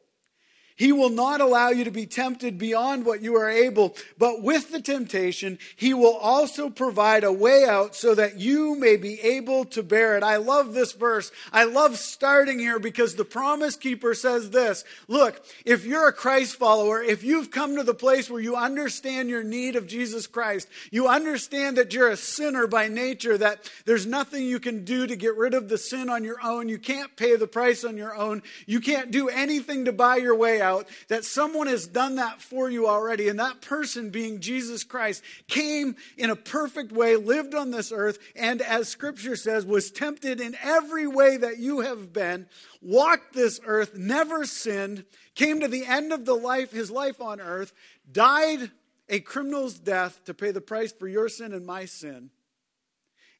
he 0.77 0.91
will 0.91 1.11
not 1.11 1.41
allow 1.41 1.69
you 1.69 1.85
to 1.85 1.93
be 1.93 2.07
tempted 2.07 2.59
beyond 2.59 3.07
what 3.07 3.23
you 3.23 3.37
are 3.37 3.49
able, 3.49 3.95
but 4.19 4.43
with 4.43 4.73
the 4.73 4.83
temptation, 4.83 5.59
He 5.77 5.95
will 5.95 6.17
also 6.17 6.69
provide 6.69 7.23
a 7.23 7.33
way 7.33 7.65
out 7.65 7.95
so 7.95 8.13
that 8.17 8.41
you 8.41 8.77
may 8.77 8.97
be 8.97 9.21
able 9.21 9.67
to 9.67 9.85
bear 9.85 10.17
it. 10.17 10.25
I 10.25 10.37
love 10.37 10.75
this 10.75 10.93
verse. 10.93 11.31
I 11.53 11.63
love 11.63 11.97
starting 11.97 12.59
here 12.59 12.81
because 12.81 13.15
the 13.15 13.25
promise 13.25 13.77
keeper 13.77 14.15
says 14.15 14.51
this 14.51 14.85
Look, 15.07 15.45
if 15.65 15.85
you're 15.85 16.09
a 16.09 16.13
Christ 16.13 16.57
follower, 16.57 17.01
if 17.01 17.23
you've 17.23 17.53
come 17.53 17.77
to 17.77 17.85
the 17.85 17.95
place 17.95 18.29
where 18.29 18.43
you 18.43 18.57
understand 18.57 19.29
your 19.31 19.45
need 19.45 19.77
of 19.77 19.87
Jesus 19.87 20.27
Christ, 20.27 20.67
you 20.91 21.07
understand 21.07 21.79
that 21.79 21.95
you're 21.95 22.11
a 22.11 22.17
sinner 22.17 22.67
by 22.67 22.89
nature, 22.89 23.39
that 23.39 23.71
there's 23.85 24.07
nothing 24.07 24.45
you 24.45 24.59
can 24.59 24.85
do 24.85 25.07
to 25.07 25.15
get 25.15 25.37
rid 25.37 25.55
of 25.55 25.69
the 25.69 25.79
sin 25.79 26.09
on 26.09 26.25
your 26.25 26.43
own, 26.43 26.69
you 26.69 26.81
can't 26.81 27.15
pay 27.15 27.37
the 27.37 27.47
price 27.47 27.85
on 27.85 27.97
your 27.97 28.17
own, 28.17 28.43
you 28.67 28.81
can't 28.81 29.13
do 29.13 29.29
anything 29.29 29.85
to 29.85 29.93
buy 29.93 30.17
your 30.17 30.35
way 30.35 30.64
out, 30.65 30.89
that 31.09 31.25
someone 31.25 31.69
has 31.69 31.87
done 31.87 32.17
that 32.17 32.41
for 32.43 32.69
you 32.69 32.89
already. 32.89 33.29
And 33.29 33.39
that 33.39 33.61
person, 33.61 34.11
being 34.11 34.41
Jesus 34.41 34.83
Christ, 34.83 35.23
came 35.47 35.95
in 36.17 36.31
a 36.31 36.37
perfect 36.37 36.91
way, 36.91 37.15
lived 37.15 37.55
on 37.55 37.71
this 37.71 37.93
earth, 37.93 38.19
and 38.35 38.61
as 38.63 38.89
scripture 38.89 39.37
says, 39.37 39.65
was 39.65 39.93
tempted 39.93 40.41
in 40.41 40.57
every 40.63 41.07
way 41.07 41.37
that 41.37 41.59
you 41.59 41.81
have 41.81 42.13
been, 42.13 42.47
walked 42.81 43.35
this 43.35 43.61
earth, 43.65 43.95
never 43.95 44.45
sinned, 44.45 45.05
came 45.35 45.61
to 45.61 45.69
the 45.69 45.85
end 45.85 46.13
of 46.13 46.25
the 46.25 46.35
life, 46.35 46.73
his 46.73 46.91
life 46.91 47.21
on 47.21 47.41
earth, 47.41 47.73
died 48.11 48.71
a 49.09 49.21
criminal's 49.21 49.79
death 49.79 50.25
to 50.25 50.33
pay 50.33 50.51
the 50.51 50.61
price 50.61 50.93
for 50.93 51.07
your 51.07 51.29
sin 51.29 51.53
and 51.53 51.67
my 51.67 51.85
sin, 51.85 52.31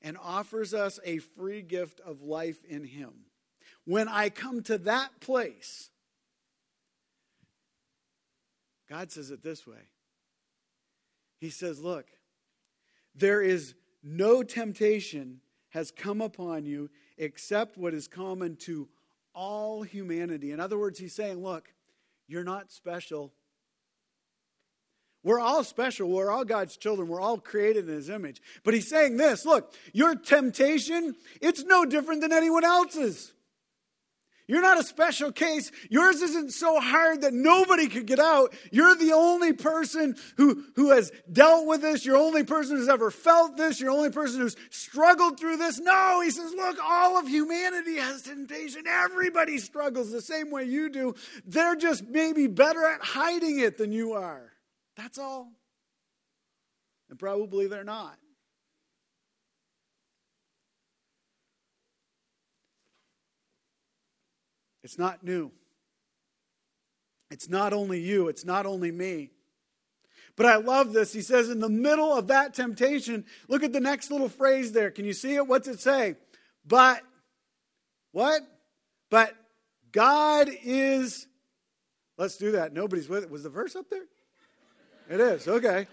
and 0.03 0.19
offers 0.23 0.75
us 0.75 1.01
a 1.05 1.19
free 1.19 1.63
gift 1.63 2.01
of 2.01 2.21
life 2.23 2.63
in 2.69 2.85
him. 2.85 3.13
When 3.87 4.09
I 4.09 4.29
come 4.29 4.63
to 4.65 4.79
that 4.79 5.21
place, 5.21 5.91
God 8.89 9.11
says 9.11 9.31
it 9.31 9.43
this 9.43 9.67
way 9.67 9.89
He 11.41 11.51
says, 11.51 11.81
Look, 11.81 12.07
there 13.15 13.43
is 13.43 13.75
no 14.03 14.43
temptation 14.43 15.41
has 15.71 15.91
come 15.91 16.21
upon 16.21 16.67
you 16.67 16.91
except 17.19 17.77
what 17.77 17.95
is 17.95 18.07
common 18.07 18.57
to 18.57 18.89
all 19.35 19.83
humanity. 19.83 20.53
In 20.53 20.61
other 20.61 20.79
words, 20.79 20.99
He's 20.99 21.15
saying, 21.15 21.43
Look, 21.43 21.73
you're 22.27 22.45
not 22.45 22.73
special. 22.73 23.33
We're 25.23 25.41
all 25.41 25.65
special. 25.65 26.11
We're 26.11 26.31
all 26.31 26.45
God's 26.45 26.77
children. 26.77 27.09
We're 27.09 27.21
all 27.21 27.39
created 27.39 27.89
in 27.89 27.95
His 27.95 28.11
image. 28.11 28.43
But 28.63 28.75
He's 28.75 28.89
saying 28.89 29.17
this 29.17 29.45
look, 29.45 29.75
your 29.93 30.15
temptation, 30.15 31.17
it's 31.41 31.65
no 31.65 31.85
different 31.85 32.21
than 32.21 32.33
anyone 32.33 32.65
else's. 32.65 33.34
You're 34.47 34.61
not 34.61 34.79
a 34.79 34.85
special 34.85 35.33
case. 35.33 35.71
Yours 35.89 36.21
isn't 36.21 36.53
so 36.53 36.79
hard 36.79 37.23
that 37.23 37.33
nobody 37.33 37.89
could 37.89 38.07
get 38.07 38.19
out. 38.19 38.53
You're 38.71 38.95
the 38.95 39.13
only 39.13 39.55
person 39.55 40.17
who, 40.37 40.65
who 40.77 40.91
has 40.91 41.11
dealt 41.33 41.67
with 41.67 41.81
this. 41.81 42.05
You're 42.05 42.19
the 42.19 42.25
only 42.25 42.45
person 42.45 42.77
who's 42.77 42.89
ever 42.89 43.11
felt 43.11 43.57
this. 43.57 43.81
You're 43.81 43.91
the 43.91 43.97
only 43.97 44.11
person 44.11 44.41
who's 44.41 44.57
struggled 44.71 45.41
through 45.41 45.57
this. 45.57 45.81
No, 45.81 46.21
he 46.23 46.31
says, 46.31 46.53
look, 46.53 46.77
all 46.83 47.19
of 47.19 47.27
humanity 47.27 47.97
has 47.97 48.23
temptation. 48.23 48.83
Everybody 48.87 49.57
struggles 49.57 50.13
the 50.13 50.21
same 50.21 50.51
way 50.51 50.65
you 50.65 50.91
do. 50.91 51.15
They're 51.47 51.77
just 51.77 52.05
maybe 52.07 52.47
better 52.47 52.85
at 52.85 53.01
hiding 53.03 53.61
it 53.61 53.79
than 53.79 53.93
you 53.93 54.13
are. 54.13 54.53
That's 54.97 55.19
all. 55.19 55.53
And 57.09 57.19
probably 57.19 57.67
they're 57.67 57.83
not. 57.83 58.19
It's 64.85 64.99
not 64.99 65.25
new. 65.25 65.51
It's 67.31 67.49
not 67.49 67.73
only 67.73 68.01
you, 68.01 68.29
it's 68.29 68.45
not 68.45 68.67
only 68.67 68.93
me. 68.93 69.31
But 70.37 70.47
I 70.47 70.57
love 70.57 70.93
this. 70.93 71.13
He 71.13 71.23
says, 71.23 71.49
in 71.49 71.59
the 71.61 71.69
middle 71.69 72.13
of 72.13 72.27
that 72.27 72.55
temptation, 72.55 73.25
look 73.49 73.63
at 73.63 73.73
the 73.73 73.81
next 73.81 74.11
little 74.11 74.29
phrase 74.29 74.73
there. 74.73 74.91
Can 74.91 75.05
you 75.05 75.13
see 75.13 75.37
it? 75.37 75.47
What's 75.47 75.69
it 75.69 75.81
say? 75.81 76.17
But, 76.67 77.03
what? 78.13 78.43
But 79.11 79.35
God 79.91 80.51
is, 80.65 81.27
let's 82.19 82.37
do 82.37 82.53
that. 82.53 82.73
Nobody's 82.73 83.09
with 83.09 83.23
it. 83.25 83.31
Was 83.31 83.43
the 83.43 83.49
verse 83.49 83.75
up 83.77 83.89
there? 83.91 84.05
It 85.09 85.21
is, 85.21 85.49
okay. 85.49 85.87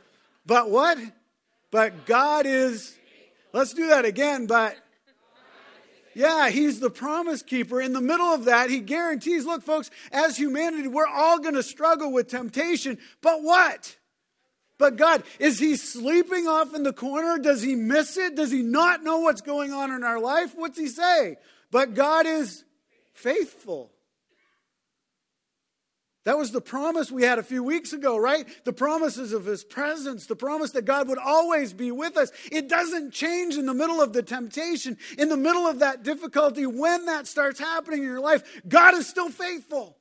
But 0.45 0.69
what? 0.69 0.98
But 1.69 2.05
God 2.05 2.45
is, 2.45 2.98
let's 3.53 3.74
do 3.74 3.88
that 3.88 4.05
again. 4.05 4.48
But 4.48 4.75
yeah, 6.13 6.50
he's 6.50 6.80
the 6.80 6.89
promise 6.89 7.41
keeper. 7.41 7.82
In 7.82 7.94
the 7.94 8.01
middle 8.01 8.27
of 8.27 8.46
that, 8.46 8.70
he 8.70 8.80
guarantees 8.80 9.46
look, 9.46 9.63
folks, 9.63 9.89
as 10.12 10.38
humanity, 10.38 10.88
we're 10.88 11.08
all 11.08 11.39
going 11.39 11.56
to 11.56 11.63
struggle 11.63 12.12
with 12.12 12.27
temptation. 12.27 12.98
But 13.22 13.44
what? 13.44 13.96
But 14.77 14.96
God, 14.96 15.24
is 15.38 15.60
he 15.60 15.75
sleeping 15.75 16.48
off 16.48 16.74
in 16.74 16.84
the 16.84 16.94
corner? 16.94 17.38
Does 17.38 17.62
he 17.62 17.75
miss 17.75 18.18
it? 18.18 18.36
Does 18.36 18.50
he 18.50 18.63
not 18.63 19.03
know 19.03 19.20
what's 19.20 19.41
going 19.41 19.72
on 19.72 19.91
in 19.91 20.03
our 20.03 20.20
life? 20.20 20.53
What's 20.56 20.77
he 20.77 20.88
say? 20.88 21.38
But 21.70 21.94
God 21.94 22.25
is 22.25 22.63
faithful. 23.13 23.91
That 26.23 26.37
was 26.37 26.51
the 26.51 26.61
promise 26.61 27.11
we 27.11 27.23
had 27.23 27.39
a 27.39 27.43
few 27.43 27.63
weeks 27.63 27.93
ago, 27.93 28.15
right? 28.15 28.45
The 28.63 28.73
promises 28.73 29.33
of 29.33 29.45
His 29.45 29.63
presence, 29.63 30.27
the 30.27 30.35
promise 30.35 30.71
that 30.71 30.85
God 30.85 31.07
would 31.07 31.17
always 31.17 31.73
be 31.73 31.91
with 31.91 32.15
us. 32.15 32.31
It 32.51 32.69
doesn't 32.69 33.11
change 33.11 33.55
in 33.55 33.65
the 33.65 33.73
middle 33.73 33.99
of 34.01 34.13
the 34.13 34.21
temptation, 34.21 34.97
in 35.17 35.29
the 35.29 35.37
middle 35.37 35.65
of 35.65 35.79
that 35.79 36.03
difficulty, 36.03 36.67
when 36.67 37.05
that 37.05 37.25
starts 37.25 37.59
happening 37.59 38.03
in 38.03 38.05
your 38.05 38.19
life. 38.19 38.61
God 38.67 38.93
is 38.93 39.07
still 39.07 39.29
faithful. 39.29 39.97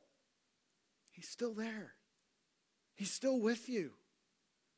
He's 1.10 1.28
still 1.28 1.54
there, 1.54 1.94
He's 2.94 3.12
still 3.12 3.40
with 3.40 3.68
you. 3.68 3.92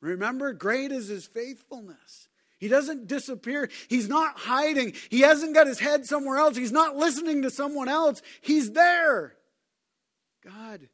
Remember, 0.00 0.52
great 0.52 0.92
is 0.92 1.08
His 1.08 1.26
faithfulness. 1.26 2.28
He 2.58 2.68
doesn't 2.68 3.08
disappear. 3.08 3.68
He's 3.88 4.08
not 4.08 4.38
hiding. 4.38 4.92
He 5.11 5.22
hasn't 5.22 5.52
got 5.52 5.66
his 5.66 5.80
head 5.80 6.06
somewhere 6.06 6.37
else. 6.37 6.56
He's 6.56 6.70
not 6.70 6.94
listening 6.94 7.42
to 7.42 7.50
someone 7.50 7.88
else. 7.88 8.22
He's 8.40 8.70
there. 8.70 9.34
God 10.44 10.88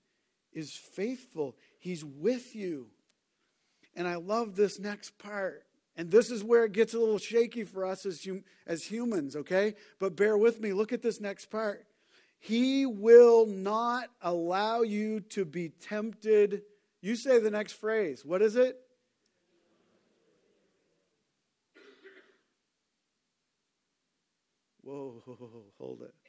is 0.58 0.72
faithful, 0.74 1.56
He's 1.78 2.04
with 2.04 2.54
you. 2.54 2.88
And 3.94 4.06
I 4.06 4.16
love 4.16 4.56
this 4.56 4.78
next 4.78 5.18
part. 5.18 5.64
And 5.96 6.10
this 6.10 6.30
is 6.30 6.44
where 6.44 6.64
it 6.64 6.72
gets 6.72 6.94
a 6.94 6.98
little 6.98 7.18
shaky 7.18 7.64
for 7.64 7.84
us 7.84 8.06
as, 8.06 8.24
hum- 8.24 8.44
as 8.66 8.84
humans, 8.84 9.34
okay? 9.34 9.74
But 9.98 10.14
bear 10.14 10.38
with 10.38 10.60
me. 10.60 10.72
Look 10.72 10.92
at 10.92 11.02
this 11.02 11.20
next 11.20 11.46
part. 11.46 11.84
He 12.38 12.86
will 12.86 13.46
not 13.46 14.08
allow 14.22 14.82
you 14.82 15.20
to 15.30 15.44
be 15.44 15.70
tempted. 15.70 16.62
You 17.00 17.16
say 17.16 17.40
the 17.40 17.50
next 17.50 17.72
phrase. 17.72 18.24
What 18.24 18.42
is 18.42 18.54
it? 18.54 18.78
Whoa, 24.82 25.22
hold 25.78 26.02
it. 26.02 26.27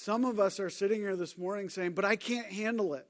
Some 0.00 0.24
of 0.24 0.40
us 0.40 0.58
are 0.58 0.70
sitting 0.70 1.02
here 1.02 1.14
this 1.14 1.36
morning 1.36 1.68
saying, 1.68 1.92
But 1.92 2.06
I 2.06 2.16
can't 2.16 2.46
handle 2.46 2.94
it. 2.94 3.06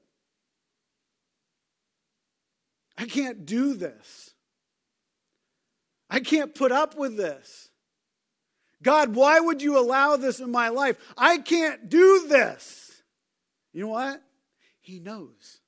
I 2.97 3.05
can't 3.05 3.45
do 3.45 3.75
this. 3.75 4.31
I 6.09 6.19
can't 6.19 6.53
put 6.53 6.73
up 6.73 6.97
with 6.97 7.15
this. 7.15 7.69
God, 8.83 9.15
why 9.15 9.39
would 9.39 9.61
you 9.61 9.79
allow 9.79 10.17
this 10.17 10.41
in 10.41 10.51
my 10.51 10.67
life? 10.67 10.97
I 11.17 11.37
can't 11.37 11.87
do 11.87 12.27
this. 12.27 13.01
You 13.71 13.83
know 13.83 13.91
what? 13.91 14.21
He 14.81 14.99
knows. 14.99 15.61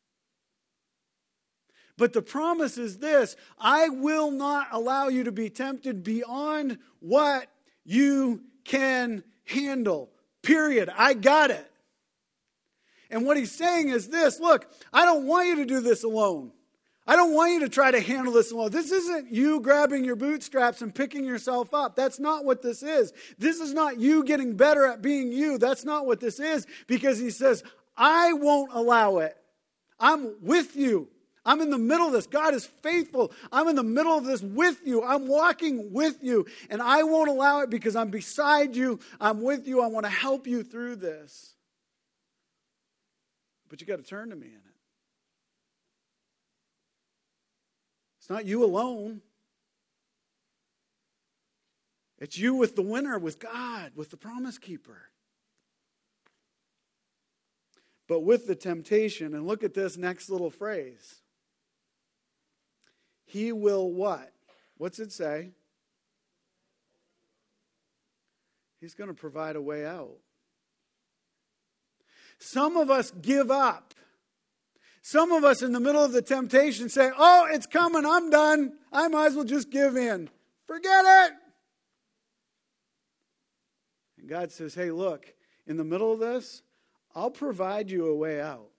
But 1.98 2.12
the 2.12 2.22
promise 2.22 2.78
is 2.78 2.98
this 2.98 3.38
I 3.58 3.88
will 3.88 4.30
not 4.30 4.68
allow 4.74 5.08
you 5.08 5.24
to 5.24 5.32
be 5.32 5.50
tempted 5.50 6.04
beyond 6.04 6.80
what 7.00 7.48
you 7.86 8.42
can 8.66 9.24
handle. 9.46 10.13
Period. 10.44 10.90
I 10.96 11.14
got 11.14 11.50
it. 11.50 11.70
And 13.10 13.26
what 13.26 13.38
he's 13.38 13.52
saying 13.52 13.90
is 13.90 14.10
this 14.10 14.40
look, 14.40 14.70
I 14.92 15.06
don't 15.06 15.26
want 15.26 15.48
you 15.48 15.56
to 15.58 15.66
do 15.66 15.80
this 15.80 16.04
alone. 16.04 16.52
I 17.06 17.18
don't 17.18 17.34
want 17.34 17.52
you 17.52 17.60
to 17.62 17.70
try 17.70 17.92
to 17.92 18.00
handle 18.00 18.34
this 18.34 18.52
alone. 18.52 18.72
This 18.72 18.92
isn't 18.92 19.32
you 19.32 19.60
grabbing 19.60 20.06
your 20.06 20.16
bootstraps 20.16 20.82
and 20.82 20.96
picking 20.96 21.26
yourself 21.26 21.74
up. 21.74 21.98
That's 21.98 22.18
not 22.18 22.46
what 22.46 22.62
this 22.62 22.82
is. 22.82 23.12
This 23.38 23.60
is 23.60 23.74
not 23.74 24.00
you 24.00 24.24
getting 24.24 24.56
better 24.56 24.86
at 24.86 25.02
being 25.02 25.32
you. 25.32 25.58
That's 25.58 25.84
not 25.84 26.06
what 26.06 26.22
this 26.22 26.40
is 26.40 26.66
because 26.88 27.20
he 27.20 27.30
says, 27.30 27.62
I 27.98 28.34
won't 28.34 28.72
allow 28.74 29.18
it. 29.18 29.36
I'm 30.00 30.36
with 30.42 30.78
you. 30.78 31.10
I'm 31.46 31.60
in 31.60 31.70
the 31.70 31.78
middle 31.78 32.08
of 32.08 32.14
this. 32.14 32.26
God 32.26 32.54
is 32.54 32.66
faithful. 32.66 33.32
I'm 33.52 33.68
in 33.68 33.76
the 33.76 33.84
middle 33.84 34.18
of 34.18 34.24
this 34.24 34.42
with 34.42 34.80
you. 34.86 35.04
I'm 35.04 35.28
walking 35.28 35.92
with 35.92 36.24
you, 36.24 36.46
and 36.70 36.82
I 36.82 37.04
won't 37.04 37.30
allow 37.30 37.62
it 37.62 37.70
because 37.70 37.96
I'm 37.96 38.10
beside 38.10 38.76
you. 38.76 39.00
I'm 39.20 39.42
with 39.42 39.68
you. 39.68 39.82
I 39.82 39.88
want 39.88 40.06
to 40.06 40.12
help 40.12 40.48
you 40.48 40.64
through 40.64 40.98
this. 40.98 41.56
But 43.70 43.82
you 43.82 43.88
got 43.88 43.98
to 43.98 44.04
turn 44.04 44.30
to 44.30 44.36
me 44.36 44.48
in 44.48 44.54
it. 44.54 44.60
It's 48.20 48.30
not 48.30 48.46
you 48.46 48.64
alone. 48.64 49.22
It's 52.20 52.38
you 52.38 52.54
with 52.54 52.78
the 52.78 52.82
winner, 52.82 53.20
with 53.20 53.38
God, 53.38 53.92
with 53.96 54.12
the 54.12 54.16
promise 54.16 54.58
keeper. 54.58 55.10
But 58.08 58.22
with 58.22 58.48
the 58.48 58.56
temptation, 58.56 59.34
and 59.34 59.46
look 59.46 59.62
at 59.62 59.74
this 59.74 59.98
next 59.98 60.30
little 60.30 60.50
phrase. 60.50 61.23
He 63.34 63.52
will 63.52 63.92
what? 63.92 64.32
What's 64.78 65.00
it 65.00 65.12
say? 65.12 65.54
He's 68.80 68.94
going 68.94 69.08
to 69.08 69.16
provide 69.16 69.56
a 69.56 69.62
way 69.62 69.88
out. 69.88 70.20
Some 72.38 72.78
of 72.78 72.92
us 72.92 73.10
give 73.10 73.50
up. 73.50 73.96
Some 75.02 75.32
of 75.32 75.44
us 75.44 75.64
in 75.64 75.72
the 75.72 75.80
middle 75.80 76.04
of 76.04 76.12
the 76.12 76.22
temptation 76.22 76.90
say, 76.90 77.10
Oh, 77.18 77.48
it's 77.52 77.66
coming, 77.66 78.06
I'm 78.06 78.30
done. 78.30 78.74
I 78.92 79.08
might 79.08 79.26
as 79.26 79.36
well 79.36 79.46
just 79.46 79.72
give 79.72 79.98
in. 79.98 80.30
Forget 80.68 81.04
it. 81.04 81.34
And 84.20 84.30
God 84.30 84.52
says, 84.52 84.76
Hey, 84.76 84.92
look, 84.92 85.34
in 85.66 85.78
the 85.78 85.84
middle 85.84 86.14
of 86.14 86.20
this, 86.20 86.62
I'll 87.16 87.32
provide 87.32 87.90
you 87.90 88.06
a 88.06 88.16
way 88.16 88.40
out. 88.40 88.73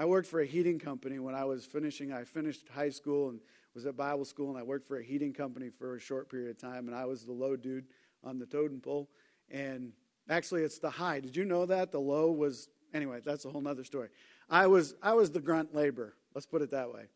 I 0.00 0.06
worked 0.06 0.28
for 0.28 0.40
a 0.40 0.46
heating 0.46 0.78
company 0.78 1.18
when 1.18 1.34
I 1.34 1.44
was 1.44 1.66
finishing. 1.66 2.10
I 2.10 2.24
finished 2.24 2.70
high 2.74 2.88
school 2.88 3.28
and 3.28 3.38
was 3.74 3.84
at 3.84 3.98
Bible 3.98 4.24
school, 4.24 4.48
and 4.48 4.58
I 4.58 4.62
worked 4.62 4.88
for 4.88 4.96
a 4.96 5.04
heating 5.04 5.34
company 5.34 5.68
for 5.68 5.94
a 5.94 6.00
short 6.00 6.30
period 6.30 6.48
of 6.48 6.56
time, 6.56 6.88
and 6.88 6.96
I 6.96 7.04
was 7.04 7.24
the 7.24 7.32
low 7.32 7.54
dude 7.54 7.84
on 8.24 8.38
the 8.38 8.46
totem 8.46 8.80
pole. 8.80 9.10
And 9.50 9.92
actually, 10.30 10.62
it's 10.62 10.78
the 10.78 10.88
high. 10.88 11.20
Did 11.20 11.36
you 11.36 11.44
know 11.44 11.66
that? 11.66 11.92
The 11.92 12.00
low 12.00 12.30
was, 12.30 12.70
anyway, 12.94 13.20
that's 13.22 13.44
a 13.44 13.50
whole 13.50 13.68
other 13.68 13.84
story. 13.84 14.08
I 14.48 14.68
was, 14.68 14.94
I 15.02 15.12
was 15.12 15.32
the 15.32 15.40
grunt 15.40 15.74
labor. 15.74 16.14
Let's 16.34 16.46
put 16.46 16.62
it 16.62 16.70
that 16.70 16.90
way. 16.90 17.08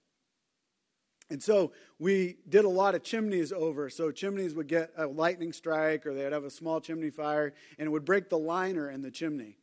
And 1.30 1.42
so 1.42 1.72
we 1.98 2.36
did 2.50 2.66
a 2.66 2.68
lot 2.68 2.94
of 2.94 3.02
chimneys 3.02 3.50
over. 3.50 3.88
So 3.88 4.10
chimneys 4.10 4.52
would 4.52 4.68
get 4.68 4.90
a 4.98 5.06
lightning 5.06 5.54
strike 5.54 6.04
or 6.04 6.12
they'd 6.12 6.34
have 6.34 6.44
a 6.44 6.50
small 6.50 6.82
chimney 6.82 7.08
fire 7.08 7.54
and 7.78 7.86
it 7.86 7.90
would 7.90 8.04
break 8.04 8.28
the 8.28 8.38
liner 8.38 8.90
in 8.90 9.00
the 9.00 9.10
chimney. 9.10 9.56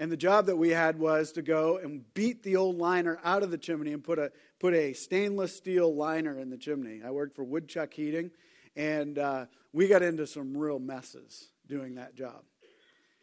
And 0.00 0.10
the 0.10 0.16
job 0.16 0.46
that 0.46 0.56
we 0.56 0.70
had 0.70 0.98
was 0.98 1.30
to 1.32 1.42
go 1.42 1.76
and 1.76 2.02
beat 2.14 2.42
the 2.42 2.56
old 2.56 2.78
liner 2.78 3.18
out 3.22 3.42
of 3.42 3.50
the 3.50 3.58
chimney 3.58 3.92
and 3.92 4.02
put 4.02 4.18
a, 4.18 4.32
put 4.58 4.72
a 4.72 4.94
stainless 4.94 5.54
steel 5.54 5.94
liner 5.94 6.38
in 6.38 6.48
the 6.48 6.56
chimney. 6.56 7.02
I 7.04 7.10
worked 7.10 7.36
for 7.36 7.44
Woodchuck 7.44 7.92
Heating 7.92 8.30
and 8.74 9.18
uh, 9.18 9.44
we 9.74 9.88
got 9.88 10.00
into 10.00 10.26
some 10.26 10.56
real 10.56 10.78
messes 10.78 11.48
doing 11.68 11.96
that 11.96 12.14
job. 12.14 12.42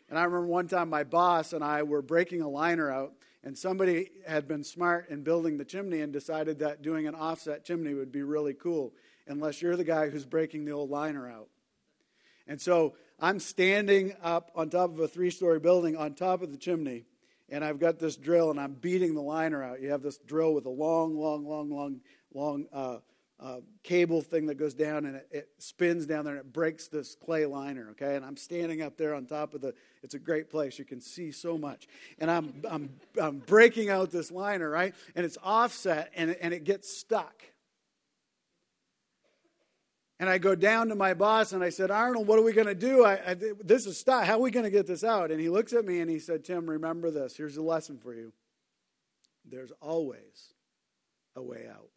And 0.07 0.19
I 0.19 0.23
remember 0.25 0.45
one 0.45 0.67
time 0.67 0.87
my 0.87 1.03
boss 1.03 1.51
and 1.51 1.63
I 1.63 1.81
were 1.81 2.03
breaking 2.03 2.43
a 2.43 2.47
liner 2.47 2.91
out 2.91 3.13
and 3.43 3.57
somebody 3.57 4.11
had 4.27 4.47
been 4.47 4.63
smart 4.63 5.09
in 5.09 5.23
building 5.23 5.57
the 5.57 5.65
chimney 5.65 6.01
and 6.01 6.13
decided 6.13 6.59
that 6.59 6.83
doing 6.83 7.07
an 7.07 7.15
offset 7.15 7.65
chimney 7.65 7.95
would 7.95 8.11
be 8.11 8.21
really 8.21 8.53
cool, 8.53 8.93
unless 9.25 9.63
you're 9.63 9.77
the 9.77 9.83
guy 9.83 10.09
who's 10.09 10.27
breaking 10.27 10.65
the 10.65 10.73
old 10.73 10.91
liner 10.91 11.27
out. 11.27 11.49
And 12.47 12.61
so 12.61 12.93
I'm 13.19 13.39
standing 13.39 14.13
up 14.21 14.51
on 14.55 14.69
top 14.69 14.91
of 14.91 14.99
a 14.99 15.07
three 15.07 15.31
story 15.31 15.59
building 15.59 15.97
on 15.97 16.13
top 16.13 16.41
of 16.41 16.51
the 16.51 16.57
chimney, 16.57 17.05
and 17.49 17.63
I've 17.63 17.79
got 17.79 17.97
this 17.97 18.15
drill 18.15 18.51
and 18.51 18.59
I'm 18.59 18.73
beating 18.73 19.15
the 19.15 19.21
liner 19.21 19.63
out. 19.63 19.81
You 19.81 19.91
have 19.91 20.03
this 20.03 20.17
drill 20.17 20.53
with 20.53 20.65
a 20.65 20.69
long, 20.69 21.17
long, 21.17 21.45
long, 21.45 21.69
long, 21.69 22.01
long 22.33 22.65
uh, 22.71 22.97
uh, 23.39 23.57
cable 23.83 24.21
thing 24.21 24.47
that 24.47 24.55
goes 24.55 24.73
down 24.73 25.05
and 25.05 25.15
it, 25.15 25.27
it, 25.31 25.49
spins 25.59 26.05
down 26.05 26.25
there 26.25 26.35
and 26.35 26.41
it 26.41 26.51
breaks 26.51 26.87
this 26.87 27.15
clay 27.15 27.45
liner, 27.45 27.89
okay? 27.91 28.15
And 28.15 28.25
I'm 28.25 28.37
standing 28.37 28.81
up 28.81 28.97
there 28.97 29.13
on 29.13 29.25
top 29.25 29.53
of 29.53 29.61
the, 29.61 29.73
it's 30.01 30.15
a 30.15 30.19
great 30.19 30.49
place. 30.49 30.79
You 30.79 30.85
can 30.85 31.01
see 31.01 31.31
so 31.31 31.57
much. 31.57 31.87
And 32.17 32.31
I'm, 32.31 32.61
I'm, 32.69 32.89
I'm 33.21 33.37
breaking 33.39 33.89
out 33.89 34.11
this 34.11 34.31
liner, 34.31 34.69
right? 34.69 34.93
And 35.15 35.25
it's 35.25 35.37
offset 35.43 36.11
and, 36.15 36.35
and 36.41 36.53
it 36.53 36.63
gets 36.63 36.95
stuck. 36.95 37.43
And 40.19 40.29
I 40.29 40.39
go 40.39 40.55
down 40.55 40.89
to 40.89 40.95
my 40.95 41.13
boss 41.13 41.53
and 41.53 41.63
I 41.63 41.69
said, 41.69 41.91
Arnold, 41.91 42.27
what 42.27 42.39
are 42.39 42.43
we 42.43 42.53
going 42.53 42.67
to 42.67 42.75
do? 42.75 43.05
I, 43.05 43.31
I, 43.31 43.35
this 43.63 43.85
is 43.85 43.99
stuck. 43.99 44.25
How 44.25 44.33
are 44.33 44.41
we 44.41 44.49
going 44.49 44.63
to 44.63 44.71
get 44.71 44.87
this 44.87 45.03
out? 45.03 45.29
And 45.29 45.39
he 45.39 45.49
looks 45.49 45.73
at 45.73 45.85
me 45.85 45.99
and 45.99 46.09
he 46.09 46.17
said, 46.17 46.43
Tim, 46.43 46.67
remember 46.67 47.11
this. 47.11 47.37
Here's 47.37 47.57
a 47.57 47.61
lesson 47.61 47.99
for 47.99 48.13
you. 48.15 48.33
There's 49.45 49.71
always 49.79 50.53
a 51.35 51.41
way 51.41 51.67
out. 51.69 51.89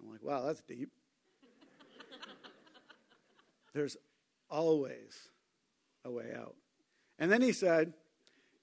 I'm 0.00 0.10
like, 0.10 0.22
wow, 0.22 0.42
that's 0.44 0.62
deep. 0.62 0.90
There's 3.74 3.96
always 4.50 5.28
a 6.04 6.10
way 6.10 6.32
out. 6.36 6.56
And 7.18 7.30
then 7.30 7.40
he 7.40 7.52
said, 7.52 7.94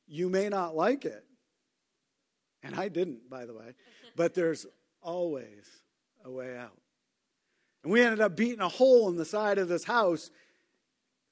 You 0.07 0.29
may 0.29 0.49
not 0.49 0.75
like 0.75 1.05
it. 1.05 1.25
And 2.61 2.75
I 2.75 2.89
didn't, 2.89 3.29
by 3.29 3.45
the 3.45 3.53
way. 3.53 3.73
But 4.15 4.33
there's 4.33 4.65
always 5.01 5.65
a 6.25 6.29
way 6.31 6.57
out. 6.57 6.77
And 7.83 7.93
we 7.93 8.01
ended 8.01 8.21
up 8.21 8.35
beating 8.35 8.61
a 8.61 8.69
hole 8.69 9.09
in 9.09 9.15
the 9.15 9.25
side 9.25 9.57
of 9.57 9.67
this 9.67 9.85
house 9.85 10.31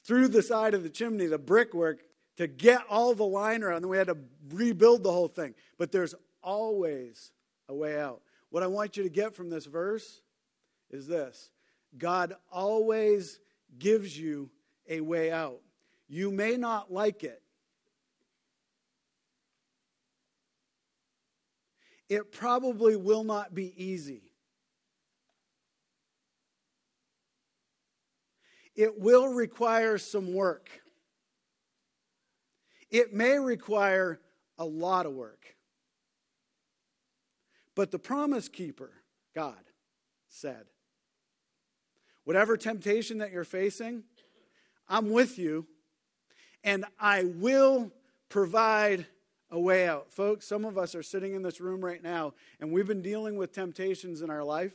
through 0.05 0.29
the 0.29 0.41
side 0.41 0.73
of 0.73 0.83
the 0.83 0.89
chimney, 0.89 1.25
the 1.25 1.37
brickwork, 1.37 2.01
to 2.37 2.47
get 2.47 2.81
all 2.89 3.13
the 3.13 3.25
liner 3.25 3.71
out. 3.71 3.77
And 3.77 3.89
we 3.89 3.97
had 3.97 4.07
to 4.07 4.17
rebuild 4.49 5.03
the 5.03 5.11
whole 5.11 5.27
thing. 5.27 5.55
But 5.77 5.91
there's 5.91 6.15
always 6.41 7.31
a 7.67 7.75
way 7.75 7.99
out. 7.99 8.21
What 8.49 8.63
I 8.63 8.67
want 8.67 8.95
you 8.95 9.03
to 9.03 9.09
get 9.09 9.35
from 9.35 9.49
this 9.49 9.65
verse 9.65 10.21
is 10.89 11.07
this 11.07 11.49
God 11.97 12.35
always 12.51 13.39
gives 13.77 14.17
you 14.17 14.49
a 14.87 15.01
way 15.01 15.31
out. 15.31 15.59
You 16.07 16.31
may 16.31 16.55
not 16.55 16.91
like 16.91 17.23
it. 17.23 17.41
It 22.09 22.31
probably 22.31 22.95
will 22.95 23.25
not 23.25 23.53
be 23.53 23.73
easy. 23.75 24.26
It 28.77 28.99
will 28.99 29.27
require 29.27 29.97
some 29.97 30.33
work. 30.33 30.69
It 32.91 33.13
may 33.13 33.37
require 33.39 34.21
a 34.57 34.63
lot 34.63 35.05
of 35.05 35.13
work. 35.13 35.55
But 37.75 37.91
the 37.91 37.99
promise 37.99 38.47
keeper, 38.47 38.91
God, 39.35 39.57
said, 40.29 40.65
Whatever 42.23 42.57
temptation 42.57 43.19
that 43.19 43.31
you're 43.31 43.45
facing, 43.45 44.03
I'm 44.89 45.11
with 45.11 45.39
you, 45.39 45.65
and 46.63 46.85
I 46.99 47.23
will 47.23 47.91
provide 48.29 49.05
a 49.49 49.59
way 49.59 49.87
out. 49.87 50.11
Folks, 50.11 50.45
some 50.45 50.65
of 50.65 50.77
us 50.77 50.93
are 50.93 51.03
sitting 51.03 51.35
in 51.35 51.41
this 51.41 51.61
room 51.61 51.83
right 51.83 52.03
now, 52.03 52.33
and 52.59 52.71
we've 52.71 52.87
been 52.87 53.01
dealing 53.01 53.37
with 53.37 53.53
temptations 53.53 54.21
in 54.21 54.29
our 54.29 54.43
life. 54.43 54.73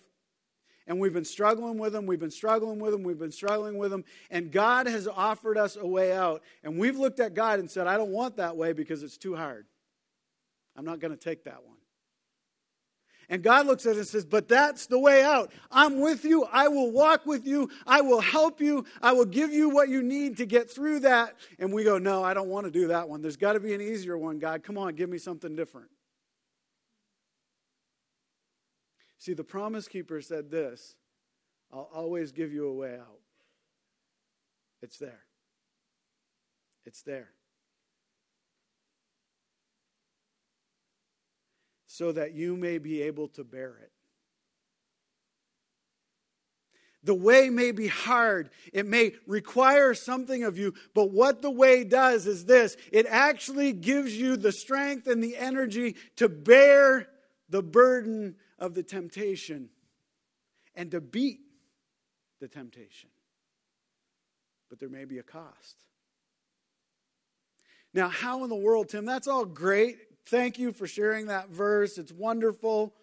And 0.87 0.99
we've 0.99 1.13
been 1.13 1.25
struggling 1.25 1.79
with 1.79 1.93
them, 1.93 2.07
we've 2.07 2.19
been 2.19 2.31
struggling 2.31 2.81
with 2.81 2.93
them, 2.93 3.03
we've 3.03 3.19
been 3.19 3.33
struggling 3.33 3.79
with 3.79 3.91
them. 3.91 4.05
And 4.31 4.51
God 4.51 4.87
has 4.87 5.07
offered 5.07 5.57
us 5.57 5.77
a 5.77 5.87
way 5.87 6.13
out. 6.13 6.43
And 6.65 6.79
we've 6.79 6.97
looked 6.97 7.21
at 7.21 7.35
God 7.35 7.61
and 7.61 7.71
said, 7.71 7.87
I 7.87 7.97
don't 7.97 8.11
want 8.11 8.37
that 8.37 8.57
way 8.57 8.73
because 8.73 9.03
it's 9.03 9.17
too 9.17 9.37
hard. 9.37 9.67
I'm 10.77 10.85
not 10.85 11.01
going 11.01 11.13
to 11.13 11.23
take 11.23 11.45
that 11.45 11.65
one. 11.65 11.77
And 13.29 13.43
God 13.43 13.67
looks 13.67 13.87
at 13.87 13.93
us 13.93 13.97
and 13.97 14.07
says, 14.07 14.25
But 14.25 14.49
that's 14.49 14.87
the 14.87 14.99
way 14.99 15.23
out. 15.23 15.53
I'm 15.71 16.01
with 16.01 16.25
you. 16.25 16.45
I 16.53 16.69
will 16.69 16.91
walk 16.91 17.25
with 17.25 17.47
you. 17.47 17.71
I 17.87 18.01
will 18.03 18.21
help 18.21 18.61
you. 18.61 18.85
I 19.01 19.13
will 19.13 19.25
give 19.25 19.53
you 19.53 19.71
what 19.71 19.89
you 19.89 20.03
need 20.03 20.37
to 20.39 20.47
get 20.47 20.71
through 20.71 21.01
that. 21.01 21.37
And 21.59 21.73
we 21.73 21.85
go, 21.85 21.97
No, 21.97 22.23
I 22.23 22.35
don't 22.35 22.49
want 22.49 22.67
to 22.67 22.71
do 22.71 22.89
that 22.89 23.09
one. 23.09 23.23
There's 23.23 23.39
got 23.39 23.55
to 23.55 23.61
be 23.61 23.73
an 23.73 23.81
easier 23.81 24.19
one, 24.19 24.39
God. 24.39 24.63
Come 24.63 24.77
on, 24.77 24.95
give 24.97 25.09
me 25.09 25.19
something 25.19 25.57
different. 25.57 25.89
See, 29.23 29.35
the 29.35 29.45
promise 29.45 29.87
keeper 29.87 30.21
said 30.21 30.51
this 30.51 30.97
I'll 31.73 31.89
always 31.95 32.33
give 32.33 32.53
you 32.53 32.67
a 32.67 32.75
way 32.75 32.99
out. 32.99 33.21
It's 34.83 34.99
there. 34.99 35.21
It's 36.85 37.03
there. 37.03 37.29
so 41.87 42.11
that 42.11 42.33
you 42.33 42.57
may 42.57 42.79
be 42.79 43.03
able 43.03 43.29
to 43.29 43.45
bear 43.45 43.77
it. 43.83 43.93
The 47.05 47.15
way 47.15 47.51
may 47.51 47.71
be 47.71 47.87
hard. 47.87 48.49
It 48.73 48.87
may 48.87 49.13
require 49.27 49.93
something 49.93 50.43
of 50.43 50.57
you, 50.57 50.73
but 50.95 51.11
what 51.11 51.43
the 51.43 51.51
way 51.51 51.85
does 51.85 52.27
is 52.27 52.47
this 52.47 52.77
it 52.91 53.07
actually 53.09 53.73
gives 53.73 54.17
you 54.17 54.37
the 54.37 54.51
strength 54.53 55.07
and 55.07 55.23
the 55.23 55.37
energy 55.37 55.95
to 56.17 56.29
bear 56.29 57.09
the 57.51 57.63
burden 57.63 58.37
of 58.63 58.75
the 58.75 58.83
temptation 58.85 59.69
and 60.77 60.93
to 60.93 61.01
beat 61.01 61.41
the 62.41 62.47
temptation. 62.47 63.11
But 64.71 64.79
there 64.79 64.89
may 64.89 65.05
be 65.05 65.19
a 65.19 65.23
cost. 65.25 65.77
Now, 67.93 68.09
how 68.09 68.45
in 68.45 68.49
the 68.49 68.57
world, 68.57 68.89
Tim? 68.89 69.05
That's 69.05 69.27
all 69.27 69.45
great. 69.45 69.99
Thank 70.27 70.61
you 70.61 70.73
for 70.73 70.87
sharing 70.87 71.27
that 71.27 71.51
verse. 71.51 71.99
It's 71.99 72.13
wonderful. 72.13 72.95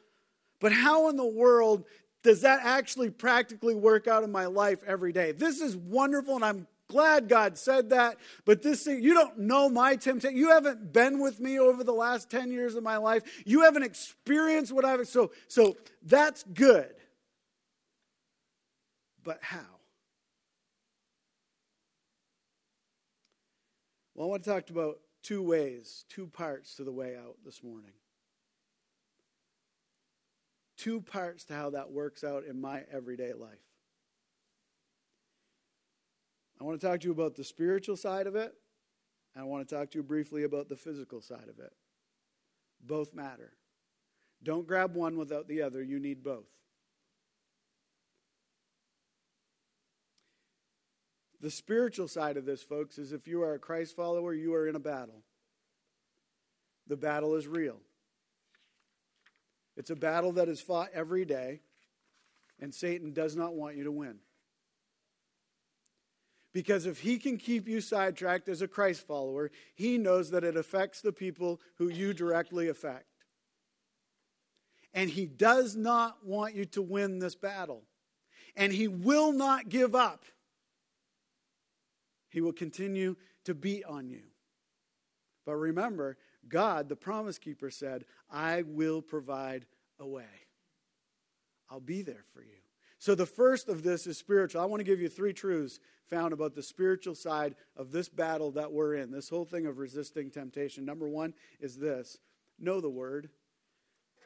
But 0.62 0.72
how 0.72 1.10
in 1.10 1.18
the 1.18 1.28
world 1.28 1.84
does 2.24 2.42
that 2.42 2.62
actually 2.64 3.10
practically 3.10 3.76
work 3.76 4.08
out 4.08 4.24
in 4.24 4.32
my 4.32 4.46
life 4.46 4.80
every 4.88 5.12
day? 5.12 5.34
This 5.34 5.60
is 5.60 5.76
wonderful, 5.76 6.36
and 6.36 6.46
I'm 6.46 6.68
glad 6.90 7.30
God 7.30 7.58
said 7.58 7.92
that. 7.92 8.18
But 8.44 8.62
this 8.62 8.84
thing, 8.84 9.02
you 9.02 9.14
don't 9.14 9.40
know 9.40 9.70
my 9.70 9.96
temptation. 9.96 10.36
You 10.36 10.50
haven't 10.50 10.92
been 10.92 11.20
with 11.20 11.40
me 11.40 11.58
over 11.58 11.84
the 11.84 11.94
last 11.94 12.30
10 12.30 12.52
years 12.52 12.76
of 12.76 12.84
my 12.84 12.98
life. 12.98 13.24
You 13.46 13.62
haven't 13.62 13.84
experienced 13.84 14.74
what 14.74 14.84
I've 14.84 15.08
so 15.08 15.32
so 15.48 15.78
that's 16.04 16.44
good. 16.44 16.94
But 19.24 19.40
how? 19.42 19.60
Well, 24.16 24.28
I 24.28 24.32
want 24.32 24.44
to 24.44 24.50
talk 24.50 24.70
about 24.70 25.00
two 25.24 25.42
ways, 25.42 26.04
two 26.10 26.28
parts 26.28 26.76
to 26.76 26.84
the 26.84 26.92
way 26.92 27.16
out 27.16 27.38
this 27.46 27.64
morning. 27.64 27.92
Two 30.78 31.02
parts 31.02 31.44
to 31.46 31.54
how 31.54 31.70
that 31.72 31.92
works 31.92 32.24
out 32.24 32.44
in 32.46 32.60
my 32.60 32.84
everyday 32.92 33.34
life. 33.34 33.69
I 36.60 36.64
want 36.66 36.80
to 36.80 36.86
talk 36.86 37.00
to 37.02 37.08
you 37.08 37.14
about 37.14 37.36
the 37.36 37.44
spiritual 37.44 37.96
side 37.96 38.28
of 38.28 38.36
it, 38.36 38.54
and 39.34 39.44
I 39.44 39.48
want 39.48 39.68
to 39.68 39.76
talk 39.76 39.92
to 39.92 40.00
you 40.00 40.04
briefly 40.04 40.44
about 40.44 40.68
the 40.68 40.76
physical 40.76 41.22
side 41.22 41.48
of 41.50 41.60
it. 41.60 41.72
Both 42.82 43.14
matter. 43.14 43.54
Don't 44.44 44.68
grab 44.68 44.96
one 44.96 45.18
without 45.18 45.48
the 45.48 45.62
other, 45.62 45.82
you 45.82 46.00
need 46.00 46.24
both. 46.24 46.48
The 51.42 51.50
spiritual 51.50 52.10
side 52.10 52.36
of 52.36 52.46
this, 52.46 52.62
folks, 52.62 52.98
is 52.98 53.14
if 53.14 53.28
you 53.28 53.42
are 53.44 53.54
a 53.54 53.60
Christ 53.60 53.96
follower, 53.96 54.34
you 54.34 54.54
are 54.54 54.68
in 54.68 54.76
a 54.76 54.80
battle. 54.80 55.24
The 56.88 56.98
battle 56.98 57.36
is 57.36 57.48
real. 57.48 57.78
It's 59.78 59.90
a 59.90 59.96
battle 59.96 60.34
that 60.34 60.50
is 60.50 60.60
fought 60.60 60.90
every 60.94 61.24
day, 61.24 61.62
and 62.60 62.76
Satan 62.76 63.14
does 63.14 63.38
not 63.38 63.54
want 63.54 63.78
you 63.78 63.86
to 63.86 63.92
win. 63.92 64.18
Because 66.54 66.86
if 66.86 67.02
he 67.02 67.18
can 67.18 67.38
keep 67.38 67.68
you 67.68 67.80
sidetracked 67.80 68.50
as 68.50 68.62
a 68.62 68.68
Christ 68.68 69.06
follower, 69.06 69.52
he 69.76 69.98
knows 69.98 70.32
that 70.32 70.44
it 70.44 70.58
affects 70.58 71.02
the 71.02 71.12
people 71.12 71.60
who 71.78 71.90
you 71.90 72.14
directly 72.14 72.70
affect. 72.70 73.06
And 74.94 75.10
he 75.10 75.28
does 75.28 75.76
not 75.76 76.26
want 76.26 76.56
you 76.56 76.66
to 76.66 76.82
win 76.82 77.20
this 77.20 77.36
battle. 77.36 77.84
And 78.56 78.74
he 78.74 78.88
will 78.88 79.32
not 79.32 79.70
give 79.70 79.94
up. 79.94 80.26
He 82.30 82.42
will 82.42 82.54
continue 82.54 83.16
to 83.46 83.54
beat 83.54 83.86
on 83.86 84.10
you. 84.10 84.24
But 85.46 85.56
remember, 85.56 86.18
God, 86.48 86.90
the 86.90 86.96
promise 86.96 87.38
keeper, 87.38 87.70
said, 87.70 88.06
I 88.30 88.64
will 88.64 89.02
provide 89.02 89.66
a 90.00 90.08
way. 90.08 90.26
I'll 91.70 91.80
be 91.80 92.02
there 92.02 92.24
for 92.34 92.42
you. 92.42 92.58
So 93.00 93.16
the 93.16 93.26
first 93.26 93.70
of 93.70 93.82
this 93.82 94.06
is 94.06 94.18
spiritual. 94.18 94.62
I 94.62 94.66
want 94.66 94.82
to 94.82 94.86
give 94.86 95.00
you 95.00 95.08
three 95.08 95.34
truths 95.34 95.80
found 96.10 96.34
about 96.34 96.54
the 96.54 96.64
spiritual 96.64 97.16
side 97.16 97.56
of 97.78 97.92
this 97.92 98.10
battle 98.10 98.52
that 98.52 98.72
we're 98.72 98.96
in, 98.96 99.12
this 99.12 99.30
whole 99.30 99.46
thing 99.46 99.66
of 99.66 99.78
resisting 99.78 100.30
temptation. 100.30 100.84
Number 100.84 101.08
one 101.08 101.34
is 101.62 101.78
this 101.78 102.18
know 102.60 102.82
the 102.82 102.90
word. 102.90 103.30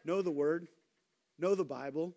Know 0.04 0.22
the 0.22 0.32
word. 0.32 0.68
Know 1.38 1.56
the 1.56 1.64
Bible. 1.64 2.16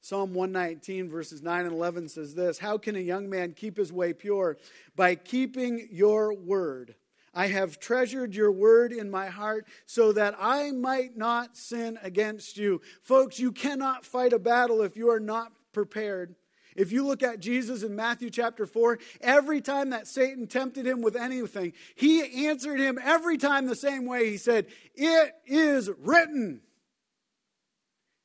Psalm 0.00 0.34
119, 0.34 1.08
verses 1.08 1.42
9 1.42 1.64
and 1.64 1.74
11 1.74 2.08
says 2.08 2.34
this 2.34 2.58
How 2.58 2.78
can 2.78 2.94
a 2.94 3.00
young 3.00 3.28
man 3.28 3.52
keep 3.52 3.76
his 3.76 3.92
way 3.92 4.12
pure? 4.12 4.58
By 4.94 5.16
keeping 5.16 5.88
your 5.90 6.34
word. 6.34 6.94
I 7.36 7.48
have 7.48 7.80
treasured 7.80 8.34
your 8.34 8.52
word 8.52 8.92
in 8.92 9.10
my 9.10 9.26
heart 9.26 9.66
so 9.86 10.12
that 10.12 10.36
I 10.38 10.70
might 10.70 11.16
not 11.16 11.56
sin 11.56 11.98
against 12.00 12.56
you. 12.56 12.80
Folks, 13.02 13.40
you 13.40 13.50
cannot 13.50 14.06
fight 14.06 14.32
a 14.32 14.38
battle 14.38 14.82
if 14.82 14.96
you 14.96 15.10
are 15.10 15.18
not 15.18 15.52
prepared. 15.74 16.34
If 16.76 16.90
you 16.90 17.06
look 17.06 17.22
at 17.22 17.40
Jesus 17.40 17.82
in 17.82 17.94
Matthew 17.94 18.30
chapter 18.30 18.66
4, 18.66 18.98
every 19.20 19.60
time 19.60 19.90
that 19.90 20.08
Satan 20.08 20.46
tempted 20.46 20.86
him 20.86 21.02
with 21.02 21.14
anything, 21.14 21.72
he 21.94 22.46
answered 22.46 22.80
him 22.80 22.98
every 23.02 23.36
time 23.36 23.66
the 23.66 23.76
same 23.76 24.06
way. 24.06 24.30
He 24.30 24.36
said, 24.36 24.66
It 24.94 25.32
is 25.46 25.90
written. 25.98 26.62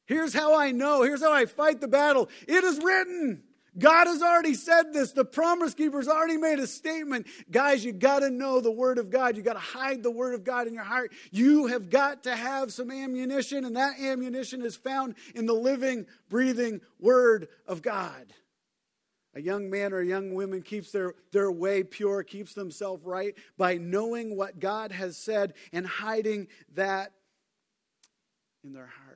Here's 0.06 0.34
how 0.34 0.58
I 0.58 0.72
know. 0.72 1.04
Here's 1.04 1.22
how 1.22 1.32
I 1.32 1.46
fight 1.46 1.82
the 1.82 1.88
battle. 1.88 2.30
It 2.48 2.64
is 2.64 2.80
written. 2.84 3.44
God 3.78 4.08
has 4.08 4.22
already 4.22 4.54
said 4.54 4.94
this. 4.94 5.12
The 5.12 5.26
promise 5.26 5.74
keeper's 5.74 6.08
already 6.08 6.38
made 6.38 6.60
a 6.60 6.68
statement. 6.68 7.28
Guys, 7.52 7.86
you 7.86 7.92
got 7.92 8.20
to 8.20 8.30
know 8.30 8.62
the 8.62 8.72
word 8.72 8.98
of 8.98 9.10
God. 9.10 9.38
You 9.38 9.44
got 9.44 9.54
to 9.54 9.60
hide 9.60 10.04
the 10.04 10.12
word 10.12 10.34
of 10.34 10.44
God 10.44 10.68
in 10.68 10.74
your 10.74 10.84
heart. 10.84 11.12
You 11.32 11.68
have 11.68 11.90
got 11.90 12.24
to 12.24 12.36
have 12.36 12.74
some 12.74 12.92
ammunition, 12.92 13.66
and 13.66 13.76
that 13.76 14.00
ammunition 14.00 14.64
is 14.64 14.76
found 14.76 15.16
in 15.36 15.46
the 15.46 15.54
living, 15.54 16.08
breathing 16.30 16.82
word 17.00 17.48
of 17.68 17.82
God. 17.82 18.34
A 19.36 19.42
young 19.42 19.70
man 19.70 19.94
or 19.94 20.00
a 20.00 20.06
young 20.06 20.34
woman 20.34 20.64
keeps 20.64 20.92
their, 20.92 21.14
their 21.32 21.52
way 21.52 21.84
pure, 21.84 22.24
keeps 22.24 22.54
themselves 22.54 23.06
right 23.06 23.36
by 23.58 23.76
knowing 23.76 24.36
what 24.36 24.60
God 24.60 24.92
has 24.92 25.18
said 25.18 25.54
and 25.72 25.86
hiding 25.86 26.48
that 26.74 27.14
in 28.64 28.74
their 28.74 28.88
heart 28.88 29.09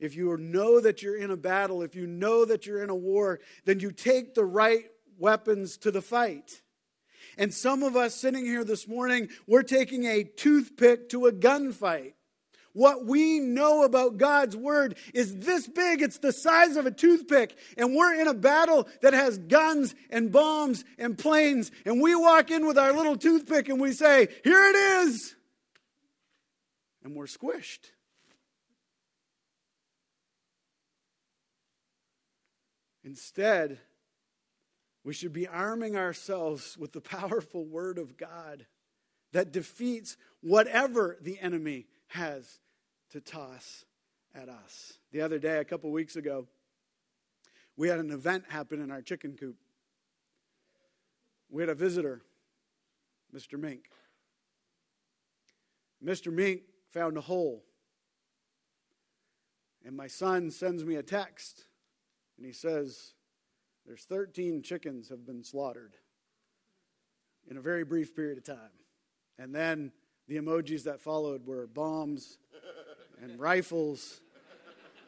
if 0.00 0.16
you 0.16 0.36
know 0.38 0.80
that 0.80 1.02
you're 1.02 1.16
in 1.16 1.30
a 1.30 1.36
battle, 1.36 1.82
if 1.82 1.94
you 1.94 2.06
know 2.06 2.44
that 2.44 2.66
you're 2.66 2.82
in 2.82 2.90
a 2.90 2.96
war, 2.96 3.38
then 3.64 3.80
you 3.80 3.92
take 3.92 4.34
the 4.34 4.44
right 4.44 4.86
weapons 5.18 5.76
to 5.78 5.90
the 5.90 6.02
fight. 6.02 6.62
And 7.36 7.54
some 7.54 7.82
of 7.82 7.96
us 7.96 8.14
sitting 8.14 8.44
here 8.44 8.64
this 8.64 8.88
morning, 8.88 9.28
we're 9.46 9.62
taking 9.62 10.04
a 10.04 10.24
toothpick 10.24 11.10
to 11.10 11.26
a 11.26 11.32
gunfight. 11.32 12.14
What 12.72 13.04
we 13.04 13.40
know 13.40 13.82
about 13.82 14.16
God's 14.16 14.56
word 14.56 14.96
is 15.12 15.34
this 15.34 15.66
big. 15.66 16.02
It's 16.02 16.18
the 16.18 16.32
size 16.32 16.76
of 16.76 16.86
a 16.86 16.90
toothpick. 16.90 17.56
And 17.76 17.94
we're 17.94 18.14
in 18.20 18.28
a 18.28 18.34
battle 18.34 18.88
that 19.02 19.12
has 19.12 19.38
guns 19.38 19.94
and 20.08 20.30
bombs 20.30 20.84
and 20.96 21.18
planes. 21.18 21.72
And 21.84 22.00
we 22.00 22.14
walk 22.14 22.50
in 22.50 22.66
with 22.66 22.78
our 22.78 22.92
little 22.92 23.16
toothpick 23.16 23.68
and 23.68 23.80
we 23.80 23.92
say, 23.92 24.28
Here 24.44 24.64
it 24.68 24.76
is. 24.76 25.34
And 27.02 27.14
we're 27.14 27.26
squished. 27.26 27.90
Instead, 33.10 33.80
we 35.02 35.12
should 35.12 35.32
be 35.32 35.48
arming 35.48 35.96
ourselves 35.96 36.78
with 36.78 36.92
the 36.92 37.00
powerful 37.00 37.64
Word 37.64 37.98
of 37.98 38.16
God 38.16 38.66
that 39.32 39.50
defeats 39.50 40.16
whatever 40.42 41.18
the 41.20 41.36
enemy 41.40 41.88
has 42.06 42.60
to 43.10 43.20
toss 43.20 43.84
at 44.32 44.48
us. 44.48 44.98
The 45.10 45.22
other 45.22 45.40
day, 45.40 45.58
a 45.58 45.64
couple 45.64 45.90
weeks 45.90 46.14
ago, 46.14 46.46
we 47.76 47.88
had 47.88 47.98
an 47.98 48.12
event 48.12 48.44
happen 48.48 48.80
in 48.80 48.92
our 48.92 49.02
chicken 49.02 49.36
coop. 49.36 49.56
We 51.50 51.62
had 51.62 51.68
a 51.68 51.74
visitor, 51.74 52.22
Mr. 53.34 53.58
Mink. 53.58 53.86
Mr. 56.00 56.32
Mink 56.32 56.60
found 56.92 57.16
a 57.16 57.22
hole. 57.22 57.64
And 59.84 59.96
my 59.96 60.06
son 60.06 60.52
sends 60.52 60.84
me 60.84 60.94
a 60.94 61.02
text 61.02 61.64
and 62.40 62.46
he 62.46 62.54
says, 62.54 63.12
There's 63.86 64.04
13 64.04 64.62
chickens 64.62 65.10
have 65.10 65.26
been 65.26 65.44
slaughtered 65.44 65.92
in 67.50 67.58
a 67.58 67.60
very 67.60 67.84
brief 67.84 68.16
period 68.16 68.38
of 68.38 68.44
time. 68.44 68.70
And 69.38 69.54
then 69.54 69.92
the 70.26 70.38
emojis 70.38 70.84
that 70.84 71.02
followed 71.02 71.44
were 71.44 71.66
bombs 71.66 72.38
and 73.22 73.38
rifles 73.38 74.22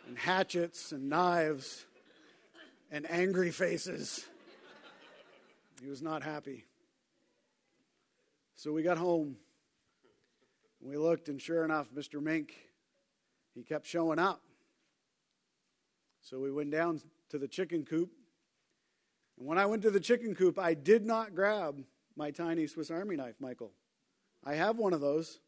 and 0.06 0.18
hatchets 0.18 0.92
and 0.92 1.08
knives 1.08 1.86
and 2.90 3.10
angry 3.10 3.50
faces. 3.50 4.26
He 5.82 5.88
was 5.88 6.02
not 6.02 6.22
happy. 6.22 6.66
So 8.56 8.72
we 8.72 8.82
got 8.82 8.98
home. 8.98 9.36
We 10.82 10.98
looked, 10.98 11.30
and 11.30 11.40
sure 11.40 11.64
enough, 11.64 11.88
Mr. 11.94 12.20
Mink, 12.22 12.52
he 13.54 13.62
kept 13.62 13.86
showing 13.86 14.18
up. 14.18 14.42
So 16.20 16.38
we 16.38 16.52
went 16.52 16.70
down 16.70 17.00
to 17.32 17.38
the 17.38 17.48
chicken 17.48 17.84
coop. 17.84 18.10
And 19.38 19.48
when 19.48 19.58
I 19.58 19.66
went 19.66 19.82
to 19.82 19.90
the 19.90 20.00
chicken 20.00 20.34
coop, 20.34 20.58
I 20.58 20.74
did 20.74 21.04
not 21.04 21.34
grab 21.34 21.82
my 22.14 22.30
tiny 22.30 22.66
Swiss 22.66 22.90
Army 22.90 23.16
knife, 23.16 23.36
Michael. 23.40 23.72
I 24.44 24.54
have 24.54 24.76
one 24.76 24.92
of 24.92 25.00
those, 25.00 25.40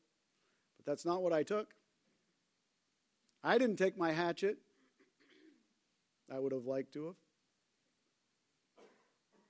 but 0.79 0.87
that's 0.87 1.05
not 1.05 1.23
what 1.23 1.35
I 1.35 1.43
took. 1.43 1.75
I 3.43 3.59
didn't 3.59 3.77
take 3.77 3.99
my 3.99 4.13
hatchet. 4.13 4.57
I 6.35 6.39
would 6.39 6.53
have 6.53 6.65
liked 6.65 6.95
to 6.95 7.07
have. 7.07 7.15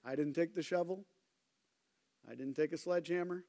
I 0.05 0.16
didn't 0.16 0.35
take 0.35 0.57
the 0.57 0.62
shovel. 0.62 1.05
I 2.29 2.35
didn't 2.35 2.55
take 2.55 2.73
a 2.73 2.77
sledgehammer. 2.77 3.44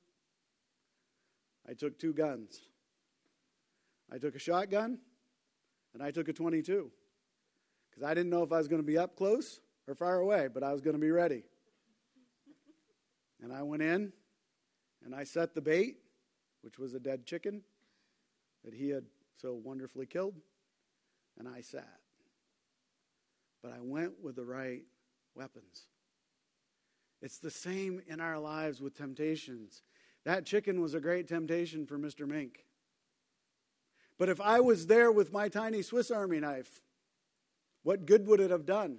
I 1.67 1.73
took 1.73 1.97
two 1.97 2.13
guns. 2.13 2.61
I 4.13 4.19
took 4.19 4.35
a 4.35 4.39
shotgun 4.39 4.99
and 5.95 6.03
I 6.03 6.11
took 6.11 6.27
a 6.27 6.33
22 6.33 6.91
because 7.95 8.09
I 8.09 8.13
didn't 8.13 8.29
know 8.29 8.43
if 8.43 8.51
I 8.51 8.57
was 8.57 8.67
going 8.67 8.81
to 8.81 8.85
be 8.85 8.97
up 8.97 9.15
close 9.15 9.61
or 9.87 9.95
far 9.95 10.19
away, 10.19 10.49
but 10.53 10.63
I 10.63 10.73
was 10.73 10.81
going 10.81 10.95
to 10.95 11.01
be 11.01 11.11
ready. 11.11 11.43
And 13.41 13.53
I 13.53 13.63
went 13.63 13.81
in 13.81 14.11
and 15.03 15.15
I 15.15 15.23
set 15.23 15.53
the 15.55 15.61
bait, 15.61 15.97
which 16.61 16.77
was 16.77 16.93
a 16.93 16.99
dead 16.99 17.25
chicken 17.25 17.61
that 18.65 18.73
he 18.73 18.89
had 18.89 19.05
so 19.37 19.53
wonderfully 19.53 20.07
killed, 20.07 20.35
and 21.37 21.47
I 21.47 21.61
sat. 21.61 21.99
But 23.61 23.71
I 23.71 23.79
went 23.81 24.21
with 24.21 24.35
the 24.35 24.45
right 24.45 24.83
weapons. 25.35 25.87
It's 27.21 27.37
the 27.37 27.51
same 27.51 28.01
in 28.07 28.19
our 28.19 28.39
lives 28.39 28.81
with 28.81 28.97
temptations. 28.97 29.83
That 30.25 30.45
chicken 30.45 30.81
was 30.81 30.93
a 30.93 30.99
great 30.99 31.27
temptation 31.27 31.85
for 31.85 31.97
Mr. 31.97 32.27
Mink. 32.27 32.65
But 34.17 34.29
if 34.29 34.41
I 34.41 34.59
was 34.59 34.87
there 34.87 35.11
with 35.11 35.31
my 35.31 35.49
tiny 35.49 35.81
Swiss 35.81 36.09
Army 36.09 36.39
knife, 36.39 36.81
what 37.85 38.07
good 38.07 38.25
would 38.25 38.39
it 38.39 38.49
have 38.49 38.65
done? 38.65 38.97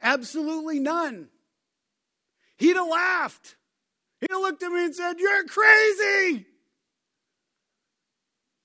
Absolutely 0.00 0.78
none. 0.78 1.28
He'd 2.56 2.76
have 2.76 2.86
laughed. 2.86 3.56
He'd 4.20 4.30
have 4.30 4.40
looked 4.40 4.62
at 4.62 4.70
me 4.70 4.84
and 4.84 4.94
said, 4.94 5.18
You're 5.18 5.44
crazy. 5.44 6.46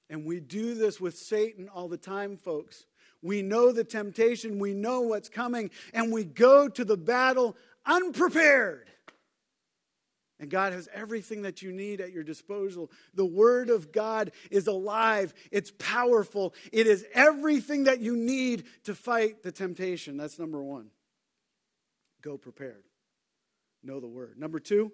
And 0.07 0.23
we 0.23 0.39
do 0.39 0.75
this 0.75 1.01
with 1.01 1.17
Satan 1.17 1.67
all 1.67 1.87
the 1.87 1.97
time, 1.97 2.37
folks. 2.37 2.85
We 3.23 3.41
know 3.41 3.71
the 3.71 3.83
temptation, 3.83 4.59
we 4.59 4.75
know 4.75 5.01
what's 5.01 5.29
coming, 5.29 5.71
and 5.95 6.13
we 6.13 6.23
go 6.23 6.69
to 6.69 6.85
the 6.85 6.95
battle 6.95 7.57
unprepared. 7.87 8.87
And 10.39 10.51
God 10.51 10.73
has 10.73 10.87
everything 10.93 11.41
that 11.41 11.61
you 11.63 11.71
need 11.71 11.99
at 11.99 12.11
your 12.11 12.23
disposal. 12.23 12.91
The 13.15 13.25
Word 13.25 13.69
of 13.69 13.91
God 13.91 14.31
is 14.51 14.67
alive, 14.67 15.33
it's 15.51 15.71
powerful, 15.79 16.53
it 16.71 16.85
is 16.85 17.05
everything 17.13 17.85
that 17.85 17.99
you 17.99 18.15
need 18.15 18.65
to 18.83 18.93
fight 18.93 19.41
the 19.41 19.51
temptation. 19.51 20.15
That's 20.15 20.37
number 20.37 20.61
one. 20.61 20.91
Go 22.21 22.37
prepared. 22.37 22.83
Know 23.83 23.99
the 23.99 24.07
Word. 24.07 24.37
Number 24.37 24.59
two, 24.59 24.91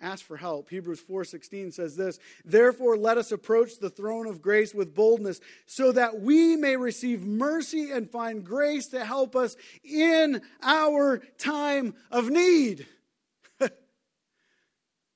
ask 0.00 0.24
for 0.24 0.36
help. 0.36 0.70
Hebrews 0.70 1.00
4:16 1.00 1.72
says 1.72 1.96
this, 1.96 2.18
"Therefore 2.44 2.96
let 2.96 3.18
us 3.18 3.30
approach 3.32 3.78
the 3.78 3.90
throne 3.90 4.26
of 4.26 4.40
grace 4.40 4.72
with 4.72 4.94
boldness, 4.94 5.40
so 5.66 5.92
that 5.92 6.20
we 6.20 6.56
may 6.56 6.76
receive 6.76 7.26
mercy 7.26 7.90
and 7.90 8.10
find 8.10 8.44
grace 8.44 8.86
to 8.88 9.04
help 9.04 9.36
us 9.36 9.56
in 9.82 10.40
our 10.62 11.18
time 11.36 11.94
of 12.10 12.30
need." 12.30 12.86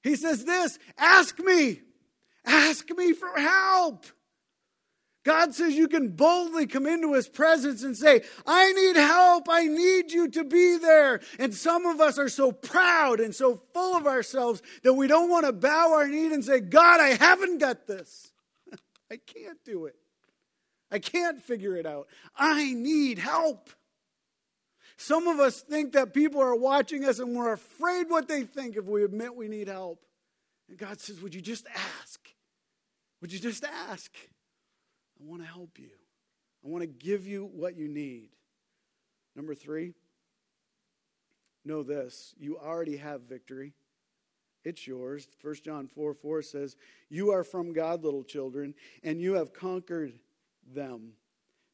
He 0.02 0.16
says 0.16 0.44
this, 0.44 0.78
"Ask 0.98 1.38
me. 1.38 1.80
Ask 2.44 2.90
me 2.96 3.12
for 3.12 3.38
help." 3.38 4.06
God 5.24 5.54
says 5.54 5.74
you 5.74 5.86
can 5.86 6.08
boldly 6.08 6.66
come 6.66 6.86
into 6.86 7.14
his 7.14 7.28
presence 7.28 7.84
and 7.84 7.96
say, 7.96 8.22
I 8.44 8.72
need 8.72 8.96
help. 8.96 9.46
I 9.48 9.66
need 9.66 10.10
you 10.10 10.28
to 10.30 10.44
be 10.44 10.78
there. 10.78 11.20
And 11.38 11.54
some 11.54 11.86
of 11.86 12.00
us 12.00 12.18
are 12.18 12.28
so 12.28 12.50
proud 12.50 13.20
and 13.20 13.34
so 13.34 13.62
full 13.72 13.96
of 13.96 14.06
ourselves 14.06 14.62
that 14.82 14.94
we 14.94 15.06
don't 15.06 15.30
want 15.30 15.46
to 15.46 15.52
bow 15.52 15.92
our 15.92 16.08
knee 16.08 16.32
and 16.32 16.44
say, 16.44 16.58
God, 16.60 17.00
I 17.00 17.14
haven't 17.14 17.58
got 17.58 17.86
this. 17.86 18.32
I 19.10 19.16
can't 19.16 19.62
do 19.64 19.86
it. 19.86 19.94
I 20.90 20.98
can't 20.98 21.40
figure 21.40 21.76
it 21.76 21.86
out. 21.86 22.08
I 22.36 22.74
need 22.74 23.18
help. 23.18 23.70
Some 25.02 25.26
of 25.26 25.40
us 25.40 25.62
think 25.62 25.94
that 25.94 26.14
people 26.14 26.40
are 26.40 26.54
watching 26.54 27.04
us 27.04 27.18
and 27.18 27.34
we're 27.34 27.52
afraid 27.52 28.08
what 28.08 28.28
they 28.28 28.44
think 28.44 28.76
if 28.76 28.84
we 28.84 29.02
admit 29.02 29.34
we 29.34 29.48
need 29.48 29.66
help. 29.66 30.00
And 30.68 30.78
God 30.78 31.00
says, 31.00 31.20
Would 31.20 31.34
you 31.34 31.40
just 31.40 31.66
ask? 32.00 32.20
Would 33.20 33.32
you 33.32 33.40
just 33.40 33.64
ask? 33.64 34.12
I 35.20 35.24
want 35.28 35.42
to 35.42 35.48
help 35.48 35.80
you. 35.80 35.90
I 36.64 36.68
want 36.68 36.82
to 36.82 36.86
give 36.86 37.26
you 37.26 37.50
what 37.52 37.76
you 37.76 37.88
need. 37.88 38.28
Number 39.34 39.56
three, 39.56 39.94
know 41.64 41.82
this 41.82 42.34
you 42.38 42.56
already 42.58 42.98
have 42.98 43.22
victory. 43.22 43.72
It's 44.64 44.86
yours. 44.86 45.26
1 45.42 45.54
John 45.64 45.88
4 45.88 46.14
4 46.14 46.42
says, 46.42 46.76
You 47.08 47.32
are 47.32 47.42
from 47.42 47.72
God, 47.72 48.04
little 48.04 48.22
children, 48.22 48.72
and 49.02 49.20
you 49.20 49.34
have 49.34 49.52
conquered 49.52 50.12
them, 50.72 51.14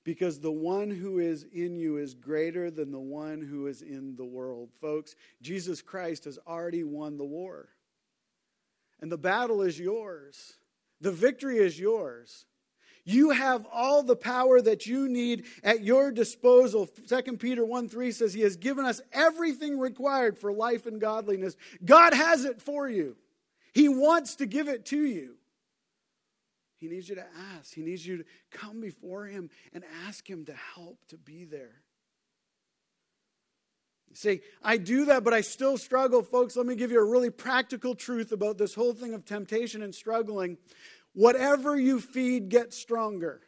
because 0.09 0.41
the 0.41 0.51
one 0.51 0.91
who 0.91 1.19
is 1.19 1.45
in 1.53 1.77
you 1.77 1.99
is 1.99 2.15
greater 2.15 2.71
than 2.71 2.91
the 2.91 2.99
one 2.99 3.43
who 3.43 3.67
is 3.67 3.83
in 3.83 4.17
the 4.17 4.25
world. 4.25 4.71
Folks, 4.81 5.15
Jesus 5.43 5.83
Christ 5.83 6.25
has 6.25 6.39
already 6.47 6.83
won 6.83 7.19
the 7.19 7.27
war, 7.27 7.69
and 9.03 9.13
the 9.13 9.19
battle 9.19 9.61
is 9.61 9.79
yours, 9.79 10.55
the 11.03 11.13
victory 11.13 11.59
is 11.59 11.79
yours. 11.79 12.47
You 13.05 13.33
have 13.33 13.67
all 13.71 14.03
the 14.03 14.17
power 14.17 14.63
that 14.63 14.87
you 14.87 15.11
need 15.11 15.45
at 15.63 15.85
your 15.85 16.11
disposal. 16.11 16.87
2 16.87 17.37
Peter 17.37 17.67
1 17.67 17.91
3 17.91 18.11
says, 18.11 18.33
He 18.33 18.41
has 18.41 18.57
given 18.57 18.87
us 18.87 19.03
everything 19.13 19.79
required 19.79 20.39
for 20.39 20.55
life 20.55 20.87
and 20.87 20.99
godliness. 20.99 21.55
God 21.85 22.15
has 22.15 22.47
it 22.47 22.63
for 22.63 22.89
you, 22.89 23.15
He 23.75 23.91
wants 23.91 24.37
to 24.37 24.47
give 24.47 24.69
it 24.69 24.87
to 24.87 25.05
you. 25.05 25.35
He 26.79 26.89
needs 26.89 27.09
you 27.09 27.17
to 27.17 27.27
ask, 27.57 27.75
He 27.75 27.83
needs 27.83 28.07
you 28.07 28.19
to 28.19 28.25
come 28.51 28.81
before 28.81 29.27
Him 29.27 29.51
and 29.73 29.85
ask 30.07 30.29
Him 30.29 30.45
to 30.47 30.55
help 30.75 30.99
to 31.09 31.17
be 31.17 31.45
there. 31.45 31.83
Say, 34.15 34.41
I 34.63 34.79
do 34.79 35.05
that, 35.07 35.23
but 35.23 35.35
I 35.35 35.43
still 35.43 35.77
struggle. 35.77 36.23
Folks, 36.23 36.57
let 36.57 36.67
me 36.67 36.75
give 36.75 36.91
you 36.91 37.01
a 37.01 37.05
really 37.05 37.31
practical 37.31 37.95
truth 37.95 38.33
about 38.33 38.57
this 38.57 38.75
whole 38.75 38.95
thing 38.95 39.13
of 39.13 39.25
temptation 39.25 39.83
and 39.83 39.95
struggling. 39.95 40.57
Whatever 41.13 41.79
you 41.79 42.01
feed 42.01 42.49
gets 42.49 42.77
stronger. 42.77 43.43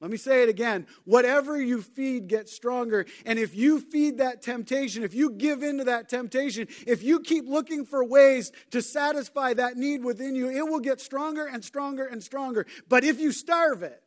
Let 0.00 0.10
me 0.10 0.16
say 0.16 0.42
it 0.42 0.48
again. 0.48 0.86
Whatever 1.04 1.60
you 1.60 1.80
feed 1.80 2.26
gets 2.28 2.54
stronger. 2.54 3.06
And 3.24 3.38
if 3.38 3.54
you 3.54 3.80
feed 3.80 4.18
that 4.18 4.42
temptation, 4.42 5.02
if 5.02 5.14
you 5.14 5.30
give 5.30 5.62
into 5.62 5.84
that 5.84 6.08
temptation, 6.08 6.68
if 6.86 7.02
you 7.02 7.20
keep 7.20 7.46
looking 7.46 7.86
for 7.86 8.04
ways 8.04 8.52
to 8.72 8.82
satisfy 8.82 9.54
that 9.54 9.76
need 9.76 10.04
within 10.04 10.34
you, 10.34 10.50
it 10.50 10.68
will 10.68 10.80
get 10.80 11.00
stronger 11.00 11.46
and 11.46 11.64
stronger 11.64 12.06
and 12.06 12.22
stronger. 12.22 12.66
But 12.88 13.04
if 13.04 13.20
you 13.20 13.32
starve 13.32 13.82
it, 13.82 14.02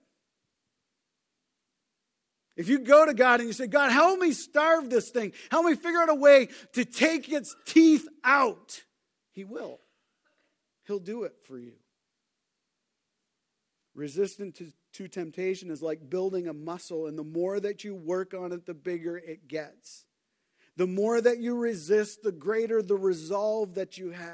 if 2.58 2.70
you 2.70 2.80
go 2.80 3.06
to 3.06 3.14
God 3.14 3.40
and 3.40 3.48
you 3.48 3.54
say, 3.54 3.68
God, 3.68 3.92
help 3.92 4.20
me 4.20 4.32
starve 4.32 4.90
this 4.90 5.12
thing, 5.12 5.32
help 5.52 5.66
me 5.66 5.76
figure 5.76 6.02
out 6.02 6.10
a 6.10 6.16
way 6.16 6.50
to 6.74 6.86
take 6.86 7.32
its 7.32 7.56
teeth 7.66 8.08
out, 8.24 8.84
He 9.32 9.44
will. 9.44 9.80
He'll 10.88 11.00
do 11.00 11.24
it 11.24 11.34
for 11.44 11.60
you. 11.60 11.74
Resistance 13.94 14.58
to, 14.58 14.72
to 14.98 15.08
temptation 15.08 15.70
is 15.70 15.82
like 15.82 16.10
building 16.10 16.48
a 16.48 16.54
muscle, 16.54 17.06
and 17.06 17.18
the 17.18 17.24
more 17.24 17.60
that 17.60 17.84
you 17.84 17.94
work 17.94 18.34
on 18.34 18.52
it, 18.52 18.66
the 18.66 18.74
bigger 18.74 19.18
it 19.18 19.48
gets. 19.48 20.06
The 20.76 20.88
more 20.88 21.22
that 21.22 21.38
you 21.38 21.56
resist, 21.56 22.24
the 22.24 22.32
greater 22.32 22.82
the 22.82 22.96
resolve 22.96 23.76
that 23.76 23.98
you 23.98 24.12
have. 24.12 24.34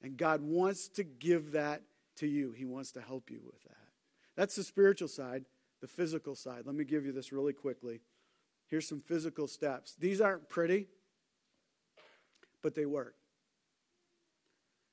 And 0.00 0.16
God 0.16 0.42
wants 0.42 0.88
to 0.90 1.04
give 1.04 1.52
that 1.52 1.82
to 2.16 2.26
you, 2.26 2.52
He 2.52 2.64
wants 2.64 2.92
to 2.92 3.00
help 3.00 3.30
you 3.30 3.40
with 3.44 3.62
that. 3.64 3.74
That's 4.36 4.54
the 4.54 4.64
spiritual 4.64 5.08
side, 5.08 5.44
the 5.80 5.88
physical 5.88 6.36
side. 6.36 6.62
Let 6.64 6.74
me 6.74 6.84
give 6.84 7.04
you 7.04 7.12
this 7.12 7.32
really 7.32 7.52
quickly. 7.52 8.00
Here's 8.68 8.88
some 8.88 9.00
physical 9.00 9.48
steps. 9.48 9.96
These 9.98 10.20
aren't 10.20 10.48
pretty, 10.48 10.86
but 12.62 12.74
they 12.74 12.86
work. 12.86 13.14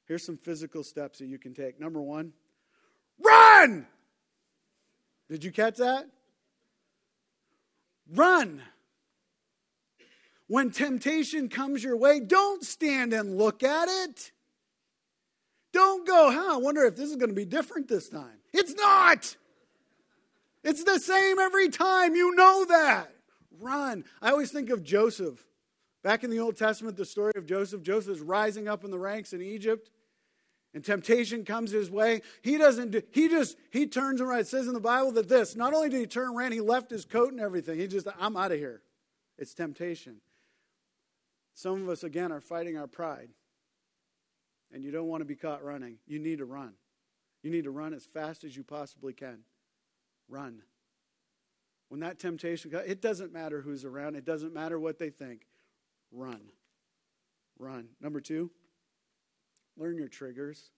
Here's 0.08 0.24
some 0.24 0.38
physical 0.38 0.84
steps 0.84 1.19
that 1.19 1.26
you 1.26 1.38
can 1.38 1.54
take. 1.54 1.80
Number 1.80 2.02
one, 2.02 2.34
run! 3.23 3.88
Did 5.30 5.43
you 5.43 5.51
catch 5.51 5.78
that? 5.78 6.08
Run. 8.13 8.62
When 10.47 10.69
temptation 10.69 11.49
comes 11.49 11.84
your 11.84 11.97
way, 11.97 12.19
don't 12.19 12.63
stand 12.63 13.13
and 13.13 13.38
look 13.38 13.63
at 13.63 13.88
it. 13.89 14.32
Don't 15.73 16.08
go, 16.08 16.32
huh, 16.32 16.54
I 16.54 16.58
wonder 16.58 16.86
if 16.86 16.95
this 16.95 17.10
is 17.10 17.15
going 17.15 17.30
to 17.30 17.36
be 17.36 17.45
different 17.45 17.88
this 17.88 18.08
time. 18.08 18.38
It's 18.54 18.73
not. 18.75 19.36
It's 20.63 20.84
the 20.84 20.99
same 20.99 21.39
every 21.39 21.69
time. 21.69 22.15
You 22.15 22.36
know 22.36 22.65
that. 22.65 23.12
Run. 23.60 24.06
I 24.21 24.30
always 24.30 24.51
think 24.51 24.69
of 24.69 24.84
Joseph. 24.84 25.43
Back 26.04 26.23
in 26.23 26.30
the 26.30 26.39
Old 26.39 26.56
Testament, 26.56 26.97
the 26.97 27.06
story 27.06 27.34
of 27.36 27.47
Joseph, 27.47 27.82
Joseph 27.82 28.17
is 28.17 28.21
rising 28.21 28.67
up 28.67 28.84
in 28.84 28.91
the 28.91 28.99
ranks 28.99 29.34
in 29.34 29.41
Egypt 29.41 29.89
and 30.75 30.83
temptation 30.83 31.45
comes 31.45 31.71
his 31.71 31.89
way, 31.89 32.21
he 32.41 32.57
doesn't 32.57 32.91
do, 32.91 33.01
he 33.11 33.29
just, 33.29 33.57
he 33.71 33.88
turns 33.88 34.19
around. 34.19 34.41
It 34.41 34.47
says 34.47 34.67
in 34.67 34.73
the 34.73 34.81
Bible 34.81 35.13
that 35.13 35.29
this, 35.29 35.55
not 35.55 35.73
only 35.73 35.88
did 35.88 36.01
he 36.01 36.05
turn 36.05 36.35
around, 36.35 36.51
he 36.51 36.59
left 36.59 36.91
his 36.91 37.05
coat 37.05 37.31
and 37.31 37.39
everything. 37.39 37.79
He 37.79 37.88
just, 37.88 38.07
I'm 38.19 38.35
out 38.35 38.51
of 38.51 38.59
here. 38.59 38.81
It's 39.38 39.53
temptation. 39.53 40.17
Some 41.53 41.81
of 41.81 41.88
us, 41.88 42.03
again, 42.03 42.33
are 42.33 42.41
fighting 42.41 42.77
our 42.77 42.88
pride. 42.88 43.29
And 44.73 44.83
you 44.83 44.91
don't 44.91 45.07
want 45.07 45.21
to 45.21 45.25
be 45.25 45.35
caught 45.35 45.63
running. 45.63 45.95
You 46.07 46.19
need 46.19 46.39
to 46.39 46.45
run. 46.45 46.73
You 47.41 47.51
need 47.51 47.63
to 47.63 47.71
run 47.71 47.93
as 47.93 48.03
fast 48.03 48.43
as 48.43 48.57
you 48.57 48.63
possibly 48.63 49.13
can. 49.13 49.39
Run. 50.27 50.61
When 51.88 52.01
that 52.01 52.19
temptation 52.19 52.69
comes, 52.69 52.83
it 52.85 53.01
doesn't 53.01 53.31
matter 53.31 53.61
who's 53.61 53.85
around, 53.85 54.17
it 54.17 54.25
doesn't 54.25 54.53
matter 54.53 54.77
what 54.77 54.99
they 54.99 55.09
think. 55.09 55.47
Run. 56.11 56.41
Run. 57.57 57.88
Number 58.01 58.19
two, 58.19 58.51
Learn 59.77 59.97
your 59.97 60.07
triggers. 60.07 60.71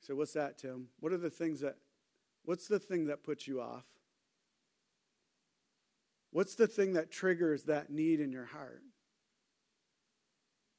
So, 0.00 0.14
what's 0.14 0.32
that, 0.32 0.58
Tim? 0.58 0.88
What 1.00 1.12
are 1.12 1.18
the 1.18 1.30
things 1.30 1.60
that, 1.60 1.76
what's 2.44 2.68
the 2.68 2.78
thing 2.78 3.06
that 3.06 3.22
puts 3.22 3.46
you 3.46 3.60
off? 3.60 3.84
What's 6.30 6.54
the 6.54 6.66
thing 6.66 6.92
that 6.92 7.10
triggers 7.10 7.64
that 7.64 7.90
need 7.90 8.20
in 8.20 8.32
your 8.32 8.46
heart? 8.46 8.82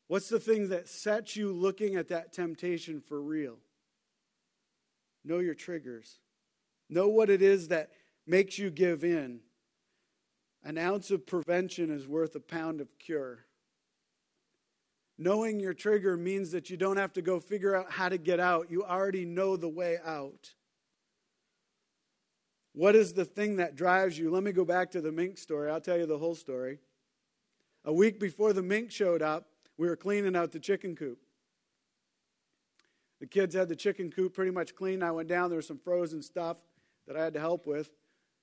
What's 0.08 0.30
the 0.30 0.40
thing 0.40 0.70
that 0.70 0.88
sets 0.88 1.36
you 1.36 1.52
looking 1.52 1.96
at 1.96 2.08
that 2.08 2.34
temptation 2.34 3.02
for 3.02 3.22
real? 3.22 3.58
Know 5.24 5.40
your 5.40 5.54
triggers. 5.54 6.20
Know 6.90 7.08
what 7.08 7.30
it 7.30 7.42
is 7.42 7.68
that 7.68 7.92
makes 8.26 8.58
you 8.58 8.72
give 8.72 9.04
in. 9.04 9.42
An 10.64 10.78
ounce 10.78 11.12
of 11.12 11.28
prevention 11.28 11.92
is 11.92 12.08
worth 12.08 12.36
a 12.36 12.40
pound 12.40 12.82
of 12.82 12.98
cure. 12.98 13.46
Knowing 15.22 15.60
your 15.60 15.74
trigger 15.74 16.16
means 16.16 16.50
that 16.52 16.70
you 16.70 16.78
don't 16.78 16.96
have 16.96 17.12
to 17.12 17.22
go 17.22 17.42
figure 17.42 17.76
out 17.76 17.92
how 17.92 18.08
to 18.08 18.18
get 18.18 18.40
out. 18.40 18.72
You 18.72 18.86
already 18.86 19.26
know 19.26 19.58
the 19.58 19.68
way 19.68 19.98
out. 20.06 20.54
What 22.72 22.96
is 22.96 23.12
the 23.12 23.26
thing 23.26 23.58
that 23.58 23.76
drives 23.76 24.18
you? 24.18 24.32
Let 24.32 24.44
me 24.44 24.54
go 24.54 24.64
back 24.64 24.92
to 24.92 25.02
the 25.02 25.12
mink 25.12 25.38
story. 25.38 25.70
I'll 25.70 25.82
tell 25.82 25.98
you 25.98 26.06
the 26.06 26.18
whole 26.18 26.36
story. 26.36 26.80
A 27.84 27.92
week 27.92 28.18
before 28.18 28.54
the 28.54 28.62
mink 28.62 28.92
showed 28.92 29.22
up, 29.22 29.50
we 29.78 29.90
were 29.90 29.98
cleaning 29.98 30.38
out 30.38 30.54
the 30.54 30.60
chicken 30.60 30.96
coop. 30.96 31.20
The 33.20 33.28
kids 33.28 33.54
had 33.54 33.68
the 33.68 33.76
chicken 33.76 34.10
coop 34.12 34.34
pretty 34.34 34.52
much 34.52 34.74
clean. 34.74 35.04
I 35.04 35.12
went 35.12 35.28
down, 35.28 35.50
there 35.50 35.58
was 35.58 35.68
some 35.68 35.80
frozen 35.80 36.22
stuff 36.22 36.58
that 37.08 37.18
I 37.18 37.24
had 37.26 37.34
to 37.34 37.42
help 37.42 37.68
with. 37.68 37.92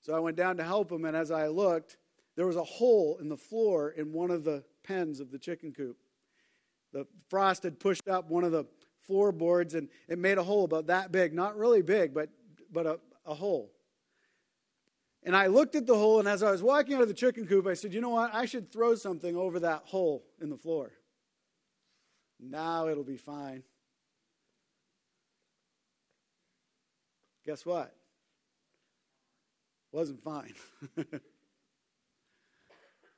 So 0.02 0.14
I 0.14 0.18
went 0.18 0.36
down 0.36 0.58
to 0.58 0.64
help 0.64 0.90
them, 0.90 1.06
and 1.06 1.16
as 1.16 1.30
I 1.30 1.46
looked, 1.46 1.96
there 2.36 2.46
was 2.46 2.56
a 2.56 2.64
hole 2.64 3.16
in 3.18 3.30
the 3.30 3.36
floor 3.38 3.92
in 3.92 4.12
one 4.12 4.30
of 4.30 4.44
the 4.44 4.62
pens 4.84 5.20
of 5.20 5.30
the 5.30 5.38
chicken 5.38 5.72
coop. 5.72 5.96
The 6.96 7.06
frost 7.28 7.62
had 7.64 7.78
pushed 7.78 8.09
up 8.09 8.30
one 8.30 8.42
of 8.42 8.52
the 8.52 8.64
floorboards, 9.06 9.74
and 9.74 9.90
it 10.09 10.18
made 10.18 10.38
a 10.38 10.42
hole 10.42 10.64
about 10.64 10.87
that 10.87 11.12
big. 11.12 11.35
Not 11.35 11.59
really 11.59 11.82
big, 11.82 12.14
but, 12.14 12.30
but 12.72 12.87
a, 12.87 12.98
a 13.26 13.35
hole. 13.35 13.70
And 15.22 15.37
I 15.37 15.48
looked 15.48 15.74
at 15.74 15.87
the 15.87 15.94
hole, 15.94 16.20
and 16.20 16.26
as 16.26 16.42
I 16.42 16.50
was 16.50 16.62
walking 16.62 16.94
out 16.94 17.02
of 17.02 17.09
the 17.09 17.12
chicken 17.12 17.46
coop, 17.46 17.66
I 17.66 17.74
said, 17.74 17.92
You 17.92 18.00
know 18.00 18.09
what? 18.09 18.35
I 18.35 18.46
should 18.46 18.72
throw 18.72 18.94
something 18.94 19.37
over 19.37 19.61
that 19.61 19.82
hole 19.85 20.24
in 20.40 20.48
the 20.48 20.56
floor. 20.56 20.90
Now 22.40 22.88
it'll 22.88 23.04
be 23.04 23.18
fine. 23.18 23.62
Guess 27.44 27.66
what? 27.66 27.94
Wasn't 29.92 30.22
fine. 30.22 30.54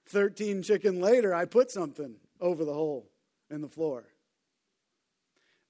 13 0.09 0.65
chicken 0.65 1.01
later, 1.01 1.33
I 1.33 1.45
put 1.45 1.71
something 1.71 2.17
over 2.41 2.65
the 2.65 2.75
hole 2.75 3.09
in 3.51 3.61
the 3.61 3.69
floor. 3.69 4.05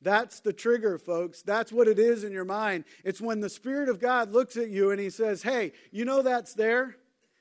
That's 0.00 0.40
the 0.40 0.52
trigger, 0.52 0.96
folks. 0.96 1.42
That's 1.42 1.72
what 1.72 1.88
it 1.88 1.98
is 1.98 2.22
in 2.22 2.32
your 2.32 2.44
mind. 2.44 2.84
It's 3.04 3.20
when 3.20 3.40
the 3.40 3.48
Spirit 3.48 3.88
of 3.88 3.98
God 3.98 4.32
looks 4.32 4.56
at 4.56 4.68
you 4.68 4.90
and 4.90 5.00
He 5.00 5.10
says, 5.10 5.42
Hey, 5.42 5.72
you 5.90 6.04
know 6.04 6.22
that's 6.22 6.54
there? 6.54 6.96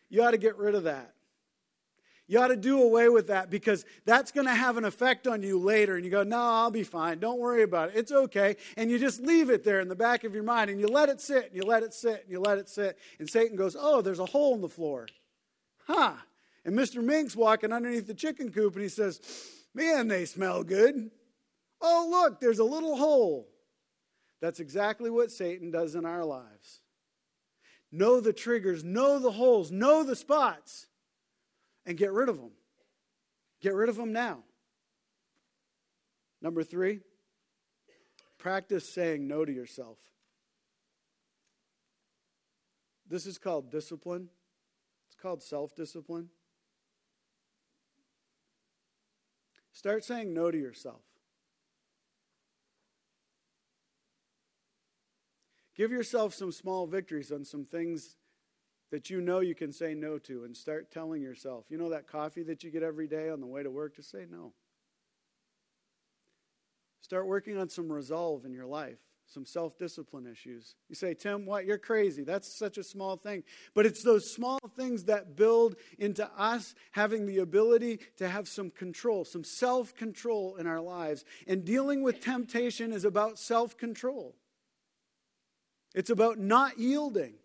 You 0.10 0.24
ought 0.24 0.32
to 0.32 0.38
get 0.38 0.58
rid 0.58 0.74
of 0.74 0.84
that. 0.84 1.14
You 2.30 2.40
ought 2.42 2.50
to 2.50 2.58
do 2.58 2.82
away 2.82 3.08
with 3.08 3.28
that 3.28 3.50
because 3.50 3.86
that's 4.06 4.32
going 4.32 4.48
to 4.48 4.54
have 4.54 4.76
an 4.76 4.84
effect 4.84 5.28
on 5.28 5.42
you 5.42 5.58
later. 5.58 5.96
And 5.96 6.04
you 6.04 6.12
go, 6.12 6.24
No, 6.24 6.40
I'll 6.40 6.72
be 6.72 6.84
fine. 6.84 7.20
Don't 7.20 7.40
worry 7.40 7.62
about 7.62 7.90
it. 7.90 7.96
It's 7.96 8.12
okay. 8.12 8.58
And 8.76 8.90
you 8.90 8.98
just 8.98 9.22
leave 9.22 9.50
it 9.50 9.64
there 9.64 9.80
in 9.80 9.88
the 9.88 9.96
back 9.96 10.24
of 10.24 10.34
your 10.34 10.44
mind 10.44 10.70
and 10.70 10.80
you 10.80 10.88
let 10.88 11.10
it 11.10 11.22
sit 11.22 11.46
and 11.48 11.56
you 11.56 11.62
let 11.62 11.84
it 11.84 11.94
sit 11.94 12.24
and 12.24 12.32
you 12.32 12.40
let 12.40 12.58
it 12.58 12.70
sit. 12.70 12.98
And 13.20 13.30
Satan 13.30 13.56
goes, 13.56 13.78
Oh, 13.80 14.02
there's 14.02 14.20
a 14.20 14.26
hole 14.26 14.56
in 14.56 14.62
the 14.62 14.70
floor. 14.70 15.08
Huh. 15.86 16.14
And 16.66 16.78
Mr. 16.78 17.04
Mink's 17.04 17.36
walking 17.36 17.72
underneath 17.72 18.08
the 18.08 18.14
chicken 18.14 18.52
coop 18.52 18.74
and 18.74 18.84
he 18.84 18.90
says, 18.90 19.22
Man, 19.78 20.08
they 20.08 20.26
smell 20.26 20.64
good. 20.64 21.12
Oh, 21.80 22.08
look, 22.10 22.42
there's 22.42 22.58
a 22.58 22.64
little 22.64 22.98
hole. 22.98 23.48
That's 24.42 24.60
exactly 24.60 25.12
what 25.12 25.30
Satan 25.30 25.70
does 25.70 25.94
in 25.94 26.04
our 26.04 26.26
lives. 26.26 26.82
Know 27.92 28.20
the 28.20 28.34
triggers, 28.34 28.84
know 28.84 29.20
the 29.20 29.30
holes, 29.30 29.70
know 29.72 30.04
the 30.04 30.16
spots 30.16 30.88
and 31.86 31.96
get 31.96 32.12
rid 32.12 32.28
of 32.28 32.38
them. 32.38 32.54
Get 33.62 33.76
rid 33.76 33.88
of 33.88 33.98
them 33.98 34.12
now. 34.12 34.40
Number 36.42 36.64
three, 36.64 37.02
practice 38.40 38.92
saying 38.92 39.28
no 39.28 39.46
to 39.46 39.52
yourself. 39.52 40.00
This 43.08 43.28
is 43.28 43.38
called 43.38 43.70
discipline, 43.70 44.30
it's 45.08 45.22
called 45.22 45.44
self 45.44 45.76
discipline. 45.76 46.30
Start 49.78 50.04
saying 50.04 50.34
no 50.34 50.50
to 50.50 50.58
yourself. 50.58 51.02
Give 55.76 55.92
yourself 55.92 56.34
some 56.34 56.52
small 56.52 56.88
victories 56.88 57.32
on 57.32 57.46
some 57.46 57.64
things 57.64 58.16
that 58.90 59.12
you 59.12 59.22
know 59.22 59.40
you 59.40 59.54
can 59.54 59.72
say 59.72 59.94
no 59.94 60.18
to 60.18 60.46
and 60.46 60.58
start 60.58 60.90
telling 60.90 61.22
yourself, 61.22 61.66
you 61.70 61.78
know, 61.78 61.92
that 61.92 62.08
coffee 62.08 62.42
that 62.42 62.64
you 62.64 62.72
get 62.72 62.82
every 62.82 63.06
day 63.06 63.30
on 63.30 63.40
the 63.40 63.46
way 63.46 63.62
to 63.62 63.70
work, 63.70 63.96
just 63.96 64.10
say 64.10 64.26
no. 64.28 64.52
Start 67.02 67.28
working 67.28 67.56
on 67.56 67.70
some 67.70 67.92
resolve 67.92 68.46
in 68.46 68.54
your 68.54 68.66
life, 68.66 68.98
some 69.28 69.46
self 69.46 69.78
discipline 69.78 70.26
issues. 70.26 70.76
You 70.90 70.96
say, 70.96 71.14
Tim, 71.14 71.46
what? 71.46 71.66
You're 71.66 71.78
crazy. 71.78 72.24
That's 72.24 72.58
such 72.58 72.78
a 72.78 72.84
small 72.84 73.18
thing. 73.18 73.44
But 73.74 73.86
it's 73.86 74.04
those 74.04 74.34
small 74.34 74.60
things 74.76 75.06
that 75.06 75.36
build 75.36 75.76
into 76.00 76.30
us 76.38 76.74
having 76.92 77.26
the 77.26 77.40
ability 77.40 78.00
to 78.18 78.28
have 78.28 78.48
some 78.48 78.72
control, 78.72 79.26
some 79.26 79.44
self 79.44 79.94
control 79.96 80.56
in 80.56 80.66
our 80.66 80.82
lives. 80.82 81.26
And 81.48 81.66
dealing 81.66 82.04
with 82.04 82.22
temptation 82.22 82.94
is 82.94 83.06
about 83.06 83.38
self 83.38 83.78
control, 83.78 84.36
it's 85.94 86.10
about 86.10 86.40
not 86.40 86.80
yielding. 86.80 87.36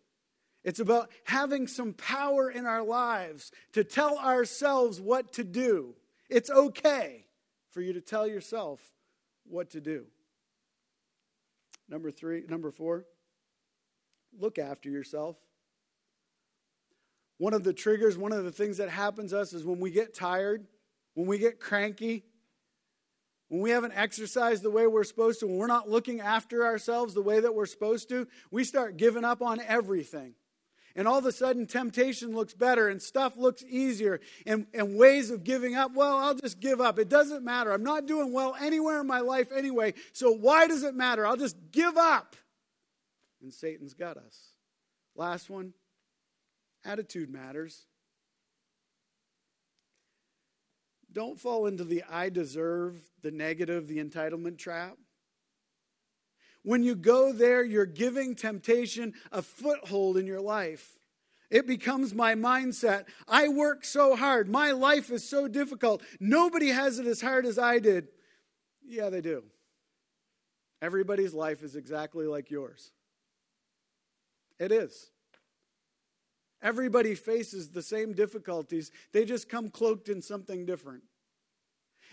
It's 0.64 0.78
about 0.78 1.10
having 1.24 1.66
some 1.66 1.92
power 1.92 2.48
in 2.48 2.66
our 2.66 2.84
lives 2.84 3.50
to 3.72 3.82
tell 3.82 4.16
ourselves 4.16 5.00
what 5.00 5.32
to 5.32 5.42
do. 5.42 5.96
It's 6.30 6.50
okay 6.50 7.26
for 7.72 7.80
you 7.80 7.92
to 7.94 8.00
tell 8.00 8.28
yourself 8.28 8.80
what 9.44 9.70
to 9.70 9.80
do. 9.80 10.06
Number 11.88 12.10
three, 12.10 12.44
number 12.48 12.70
four, 12.70 13.06
look 14.38 14.58
after 14.58 14.88
yourself. 14.88 15.36
One 17.38 17.54
of 17.54 17.64
the 17.64 17.72
triggers, 17.72 18.16
one 18.16 18.32
of 18.32 18.44
the 18.44 18.52
things 18.52 18.76
that 18.76 18.88
happens 18.88 19.32
to 19.32 19.40
us 19.40 19.52
is 19.52 19.64
when 19.64 19.80
we 19.80 19.90
get 19.90 20.14
tired, 20.14 20.66
when 21.14 21.26
we 21.26 21.38
get 21.38 21.60
cranky, 21.60 22.24
when 23.48 23.60
we 23.60 23.70
haven't 23.70 23.92
exercised 23.94 24.62
the 24.62 24.70
way 24.70 24.86
we're 24.86 25.04
supposed 25.04 25.40
to, 25.40 25.46
when 25.46 25.56
we're 25.56 25.66
not 25.66 25.90
looking 25.90 26.20
after 26.20 26.64
ourselves 26.64 27.12
the 27.12 27.20
way 27.20 27.40
that 27.40 27.54
we're 27.54 27.66
supposed 27.66 28.08
to, 28.08 28.26
we 28.50 28.64
start 28.64 28.96
giving 28.96 29.24
up 29.24 29.42
on 29.42 29.60
everything. 29.60 30.34
And 30.94 31.08
all 31.08 31.18
of 31.18 31.26
a 31.26 31.32
sudden, 31.32 31.66
temptation 31.66 32.34
looks 32.34 32.54
better 32.54 32.88
and 32.88 33.00
stuff 33.00 33.36
looks 33.36 33.64
easier 33.68 34.20
and, 34.46 34.66
and 34.74 34.96
ways 34.96 35.30
of 35.30 35.44
giving 35.44 35.74
up. 35.74 35.94
Well, 35.94 36.18
I'll 36.18 36.34
just 36.34 36.60
give 36.60 36.80
up. 36.80 36.98
It 36.98 37.08
doesn't 37.08 37.44
matter. 37.44 37.72
I'm 37.72 37.84
not 37.84 38.06
doing 38.06 38.32
well 38.32 38.54
anywhere 38.60 39.00
in 39.00 39.06
my 39.06 39.20
life 39.20 39.50
anyway. 39.52 39.94
So 40.12 40.32
why 40.32 40.66
does 40.66 40.82
it 40.82 40.94
matter? 40.94 41.26
I'll 41.26 41.36
just 41.36 41.56
give 41.70 41.96
up. 41.96 42.36
And 43.42 43.52
Satan's 43.52 43.94
got 43.94 44.16
us. 44.16 44.38
Last 45.16 45.50
one 45.50 45.72
attitude 46.84 47.30
matters. 47.30 47.86
Don't 51.12 51.38
fall 51.38 51.66
into 51.66 51.84
the 51.84 52.04
I 52.10 52.30
deserve, 52.30 52.96
the 53.20 53.30
negative, 53.30 53.86
the 53.86 54.02
entitlement 54.02 54.58
trap. 54.58 54.96
When 56.62 56.82
you 56.82 56.94
go 56.94 57.32
there, 57.32 57.64
you're 57.64 57.86
giving 57.86 58.34
temptation 58.34 59.14
a 59.30 59.42
foothold 59.42 60.16
in 60.16 60.26
your 60.26 60.40
life. 60.40 60.96
It 61.50 61.66
becomes 61.66 62.14
my 62.14 62.34
mindset. 62.34 63.04
I 63.28 63.48
work 63.48 63.84
so 63.84 64.16
hard. 64.16 64.48
My 64.48 64.70
life 64.70 65.10
is 65.10 65.28
so 65.28 65.48
difficult. 65.48 66.02
Nobody 66.18 66.68
has 66.68 66.98
it 66.98 67.06
as 67.06 67.20
hard 67.20 67.44
as 67.44 67.58
I 67.58 67.78
did. 67.78 68.08
Yeah, 68.84 69.10
they 69.10 69.20
do. 69.20 69.44
Everybody's 70.80 71.34
life 71.34 71.62
is 71.62 71.76
exactly 71.76 72.26
like 72.26 72.50
yours. 72.50 72.90
It 74.58 74.72
is. 74.72 75.10
Everybody 76.62 77.16
faces 77.16 77.70
the 77.70 77.82
same 77.82 78.12
difficulties, 78.12 78.92
they 79.12 79.24
just 79.24 79.48
come 79.48 79.68
cloaked 79.68 80.08
in 80.08 80.22
something 80.22 80.64
different. 80.64 81.02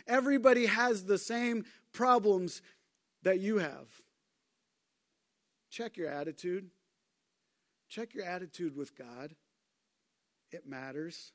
Everybody 0.07 0.65
has 0.65 1.05
the 1.05 1.19
same 1.19 1.65
problems 1.93 2.61
that 3.21 3.39
you 3.39 3.59
have. 3.59 3.88
Check 5.70 5.97
your 5.97 6.09
attitude. 6.09 6.70
Check 7.88 8.13
your 8.13 8.26
attitude 8.26 8.76
with 8.76 8.97
God. 8.97 9.36
It 10.51 10.67
matters. 10.67 11.32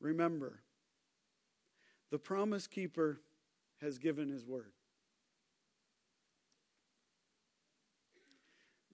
Remember, 0.00 0.60
the 2.10 2.18
promise 2.18 2.66
keeper 2.66 3.20
has 3.80 3.98
given 3.98 4.28
his 4.28 4.44
word. 4.44 4.72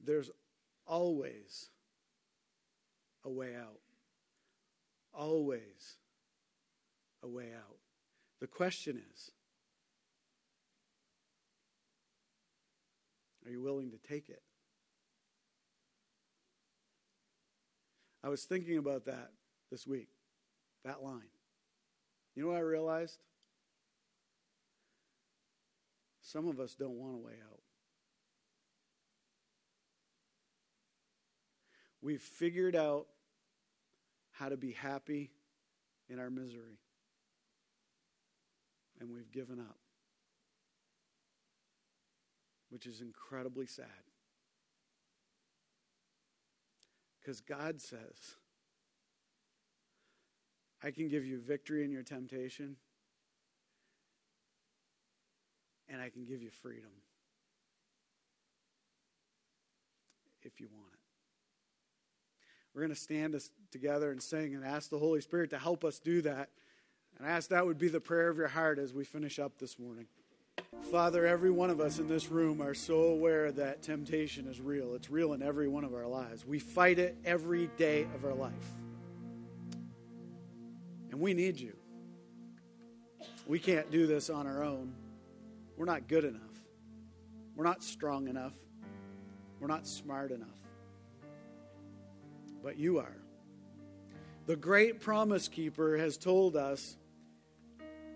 There's 0.05 0.31
always 0.87 1.71
a 3.25 3.31
way 3.31 3.55
out. 3.55 3.81
Always 5.13 5.97
a 7.23 7.29
way 7.29 7.49
out. 7.55 7.79
The 8.41 8.47
question 8.47 9.03
is 9.13 9.33
Are 13.49 13.51
you 13.51 13.63
willing 13.63 13.93
to 13.93 13.97
take 13.97 14.29
it? 14.29 14.43
I 18.23 18.29
was 18.29 18.45
thinking 18.45 18.77
about 18.77 19.07
that 19.07 19.31
this 19.71 19.87
week, 19.87 20.11
that 20.85 21.03
line. 21.03 21.31
You 22.35 22.43
know 22.43 22.51
what 22.51 22.59
I 22.59 22.61
realized? 22.61 23.19
Some 26.21 26.47
of 26.47 26.61
us 26.61 26.75
don't 26.75 26.99
want 26.99 27.15
a 27.15 27.19
way 27.19 27.33
out. 27.51 27.61
We've 32.03 32.21
figured 32.21 32.77
out 32.77 33.07
how 34.33 34.51
to 34.51 34.59
be 34.59 34.73
happy 34.73 35.31
in 36.11 36.19
our 36.19 36.29
misery, 36.29 36.81
and 39.01 39.11
we've 39.11 39.33
given 39.33 39.59
up, 39.59 39.79
which 42.71 42.87
is 42.87 43.01
incredibly 43.01 43.67
sad. 43.67 43.87
Because 47.21 47.41
God 47.41 47.81
says, 47.81 48.37
I 50.83 50.91
can 50.91 51.09
give 51.09 51.25
you 51.25 51.39
victory 51.39 51.85
in 51.85 51.91
your 51.91 52.03
temptation, 52.03 52.77
and 55.89 56.01
I 56.01 56.09
can 56.09 56.25
give 56.25 56.43
you 56.43 56.51
freedom 56.51 56.91
if 60.43 60.61
you 60.61 60.69
want 60.73 60.93
it. 60.93 60.99
We're 62.75 62.83
going 62.83 62.95
to 62.95 63.01
stand 63.01 63.37
together 63.71 64.11
and 64.11 64.23
sing 64.23 64.55
and 64.55 64.65
ask 64.65 64.89
the 64.89 64.99
Holy 64.99 65.21
Spirit 65.21 65.51
to 65.51 65.59
help 65.59 65.85
us 65.85 65.99
do 65.99 66.23
that. 66.23 66.51
And 67.19 67.27
I 67.27 67.31
ask 67.31 67.51
that 67.51 67.67
would 67.67 67.79
be 67.79 67.89
the 67.89 68.01
prayer 68.01 68.29
of 68.29 68.37
your 68.37 68.49
heart 68.49 68.79
as 68.79 68.95
we 68.95 69.05
finish 69.05 69.39
up 69.39 69.59
this 69.59 69.79
morning. 69.79 70.07
Father, 70.91 71.27
every 71.27 71.51
one 71.51 71.69
of 71.69 71.81
us 71.81 71.99
in 71.99 72.09
this 72.09 72.31
room 72.31 72.63
are 72.63 72.73
so 72.73 72.95
aware 72.95 73.53
that 73.53 73.83
temptation 73.83 74.47
is 74.47 74.59
real. 74.59 74.95
It's 74.95 75.11
real 75.11 75.35
in 75.35 75.43
every 75.43 75.69
one 75.69 75.85
of 75.85 75.93
our 75.93 76.07
lives. 76.07 76.47
We 76.47 76.59
fight 76.59 76.99
it 76.99 77.17
every 77.27 77.69
day 77.77 78.07
of 78.15 78.25
our 78.25 78.33
life. 78.33 78.53
And 81.11 81.21
we 81.21 81.35
need 81.35 81.61
you. 81.61 81.77
We 83.47 83.59
can't 83.59 83.91
do 83.91 84.07
this 84.07 84.31
on 84.31 84.47
our 84.47 84.63
own. 84.63 84.95
We're 85.77 85.85
not 85.85 86.09
good 86.09 86.25
enough. 86.25 86.41
We're 87.55 87.65
not 87.65 87.83
strong 87.83 88.29
enough. 88.29 88.55
We're 89.61 89.69
not 89.69 89.87
smart 89.87 90.31
enough. 90.31 90.49
But 92.63 92.79
you 92.79 92.99
are. 92.99 93.17
The 94.47 94.57
great 94.57 95.01
promise 95.01 95.49
keeper 95.49 95.99
has 95.99 96.17
told 96.17 96.57
us 96.57 96.97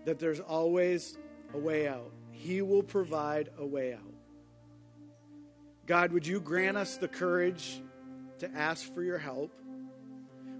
that 0.05 0.17
there's 0.17 0.39
always 0.39 1.17
a 1.53 1.57
way 1.57 1.87
out. 1.87 2.11
He 2.43 2.61
will 2.61 2.83
provide 2.83 3.51
a 3.57 3.65
way 3.65 3.93
out. 3.93 4.01
God, 5.85 6.11
would 6.11 6.27
you 6.27 6.41
grant 6.41 6.75
us 6.75 6.97
the 6.97 7.07
courage 7.07 7.81
to 8.39 8.51
ask 8.53 8.93
for 8.93 9.01
your 9.01 9.17
help? 9.17 9.57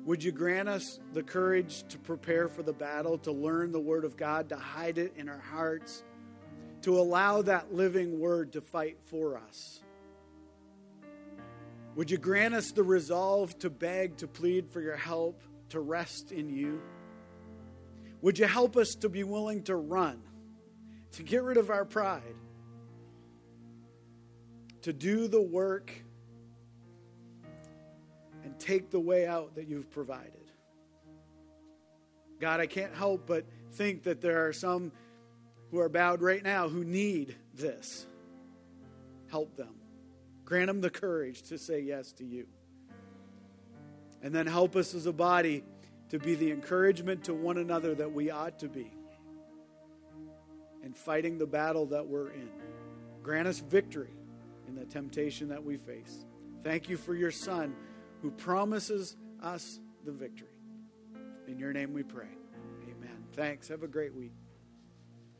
Would 0.06 0.24
you 0.24 0.32
grant 0.32 0.70
us 0.70 1.02
the 1.12 1.24
courage 1.24 1.84
to 1.90 1.98
prepare 1.98 2.48
for 2.48 2.64
the 2.64 2.72
battle, 2.72 3.18
to 3.18 3.34
learn 3.34 3.74
the 3.74 3.82
Word 3.82 4.06
of 4.06 4.16
God, 4.16 4.48
to 4.50 4.56
hide 4.56 4.98
it 4.98 5.16
in 5.18 5.28
our 5.28 5.42
hearts, 5.52 6.06
to 6.84 6.98
allow 6.98 7.42
that 7.42 7.74
living 7.74 8.18
Word 8.18 8.54
to 8.54 8.62
fight 8.62 8.98
for 9.08 9.38
us? 9.38 9.82
Would 11.96 12.10
you 12.10 12.18
grant 12.18 12.54
us 12.54 12.72
the 12.72 12.84
resolve 12.84 13.60
to 13.60 13.70
beg, 13.70 14.16
to 14.18 14.28
plead 14.30 14.70
for 14.70 14.80
your 14.80 14.96
help, 14.96 15.42
to 15.70 15.82
rest 15.82 16.32
in 16.32 16.50
you? 16.50 16.82
Would 18.22 18.40
you 18.40 18.48
help 18.48 18.78
us 18.78 18.96
to 18.96 19.10
be 19.10 19.26
willing 19.26 19.64
to 19.64 19.76
run? 19.76 20.22
To 21.14 21.24
get 21.24 21.44
rid 21.44 21.58
of 21.58 21.70
our 21.70 21.86
pride, 21.86 22.36
to 24.82 24.92
do 24.92 25.28
the 25.28 25.42
work 25.42 25.92
and 28.44 28.60
take 28.60 28.90
the 28.90 29.00
way 29.00 29.26
out 29.26 29.56
that 29.56 29.68
you've 29.68 29.90
provided. 29.92 30.32
God, 32.40 32.60
I 32.60 32.68
can't 32.68 32.94
help 32.94 33.26
but 33.28 33.46
think 33.74 34.04
that 34.04 34.22
there 34.22 34.48
are 34.48 34.54
some 34.54 34.92
who 35.72 35.80
are 35.80 35.90
bowed 35.90 36.22
right 36.22 36.44
now 36.44 36.68
who 36.68 36.84
need 36.84 37.36
this. 37.54 38.06
Help 39.30 39.56
them. 39.56 39.76
Grant 40.46 40.68
them 40.68 40.82
the 40.82 40.90
courage 40.90 41.44
to 41.44 41.58
say 41.58 41.80
yes 41.80 42.12
to 42.14 42.26
you. 42.26 42.48
And 44.22 44.34
then 44.34 44.48
help 44.48 44.76
us 44.76 44.94
as 44.94 45.06
a 45.06 45.14
body 45.14 45.64
to 46.10 46.20
be 46.20 46.36
the 46.36 46.52
encouragement 46.52 47.26
to 47.26 47.34
one 47.34 47.58
another 47.58 47.96
that 47.96 48.12
we 48.12 48.30
ought 48.30 48.60
to 48.60 48.68
be 48.68 48.92
and 50.84 50.96
fighting 50.96 51.38
the 51.38 51.48
battle 51.48 51.86
that 51.88 52.06
we're 52.06 52.30
in. 52.30 52.50
Grant 53.24 53.48
us 53.48 53.60
victory 53.60 54.14
in 54.68 54.76
the 54.76 54.86
temptation 54.86 55.48
that 55.50 55.64
we 55.64 55.78
face. 55.78 56.26
Thank 56.64 56.90
you 56.90 56.98
for 56.98 57.16
your 57.16 57.32
Son 57.32 57.76
who 58.22 58.32
promises 58.32 59.16
us 59.42 59.80
the 60.06 60.12
victory. 60.12 60.48
In 61.48 61.58
your 61.58 61.74
name 61.74 61.94
we 61.94 62.04
pray. 62.04 62.30
Amen. 62.84 63.24
Thanks. 63.34 63.68
Have 63.68 63.84
a 63.84 63.88
great 63.88 64.14
week. 64.14 64.34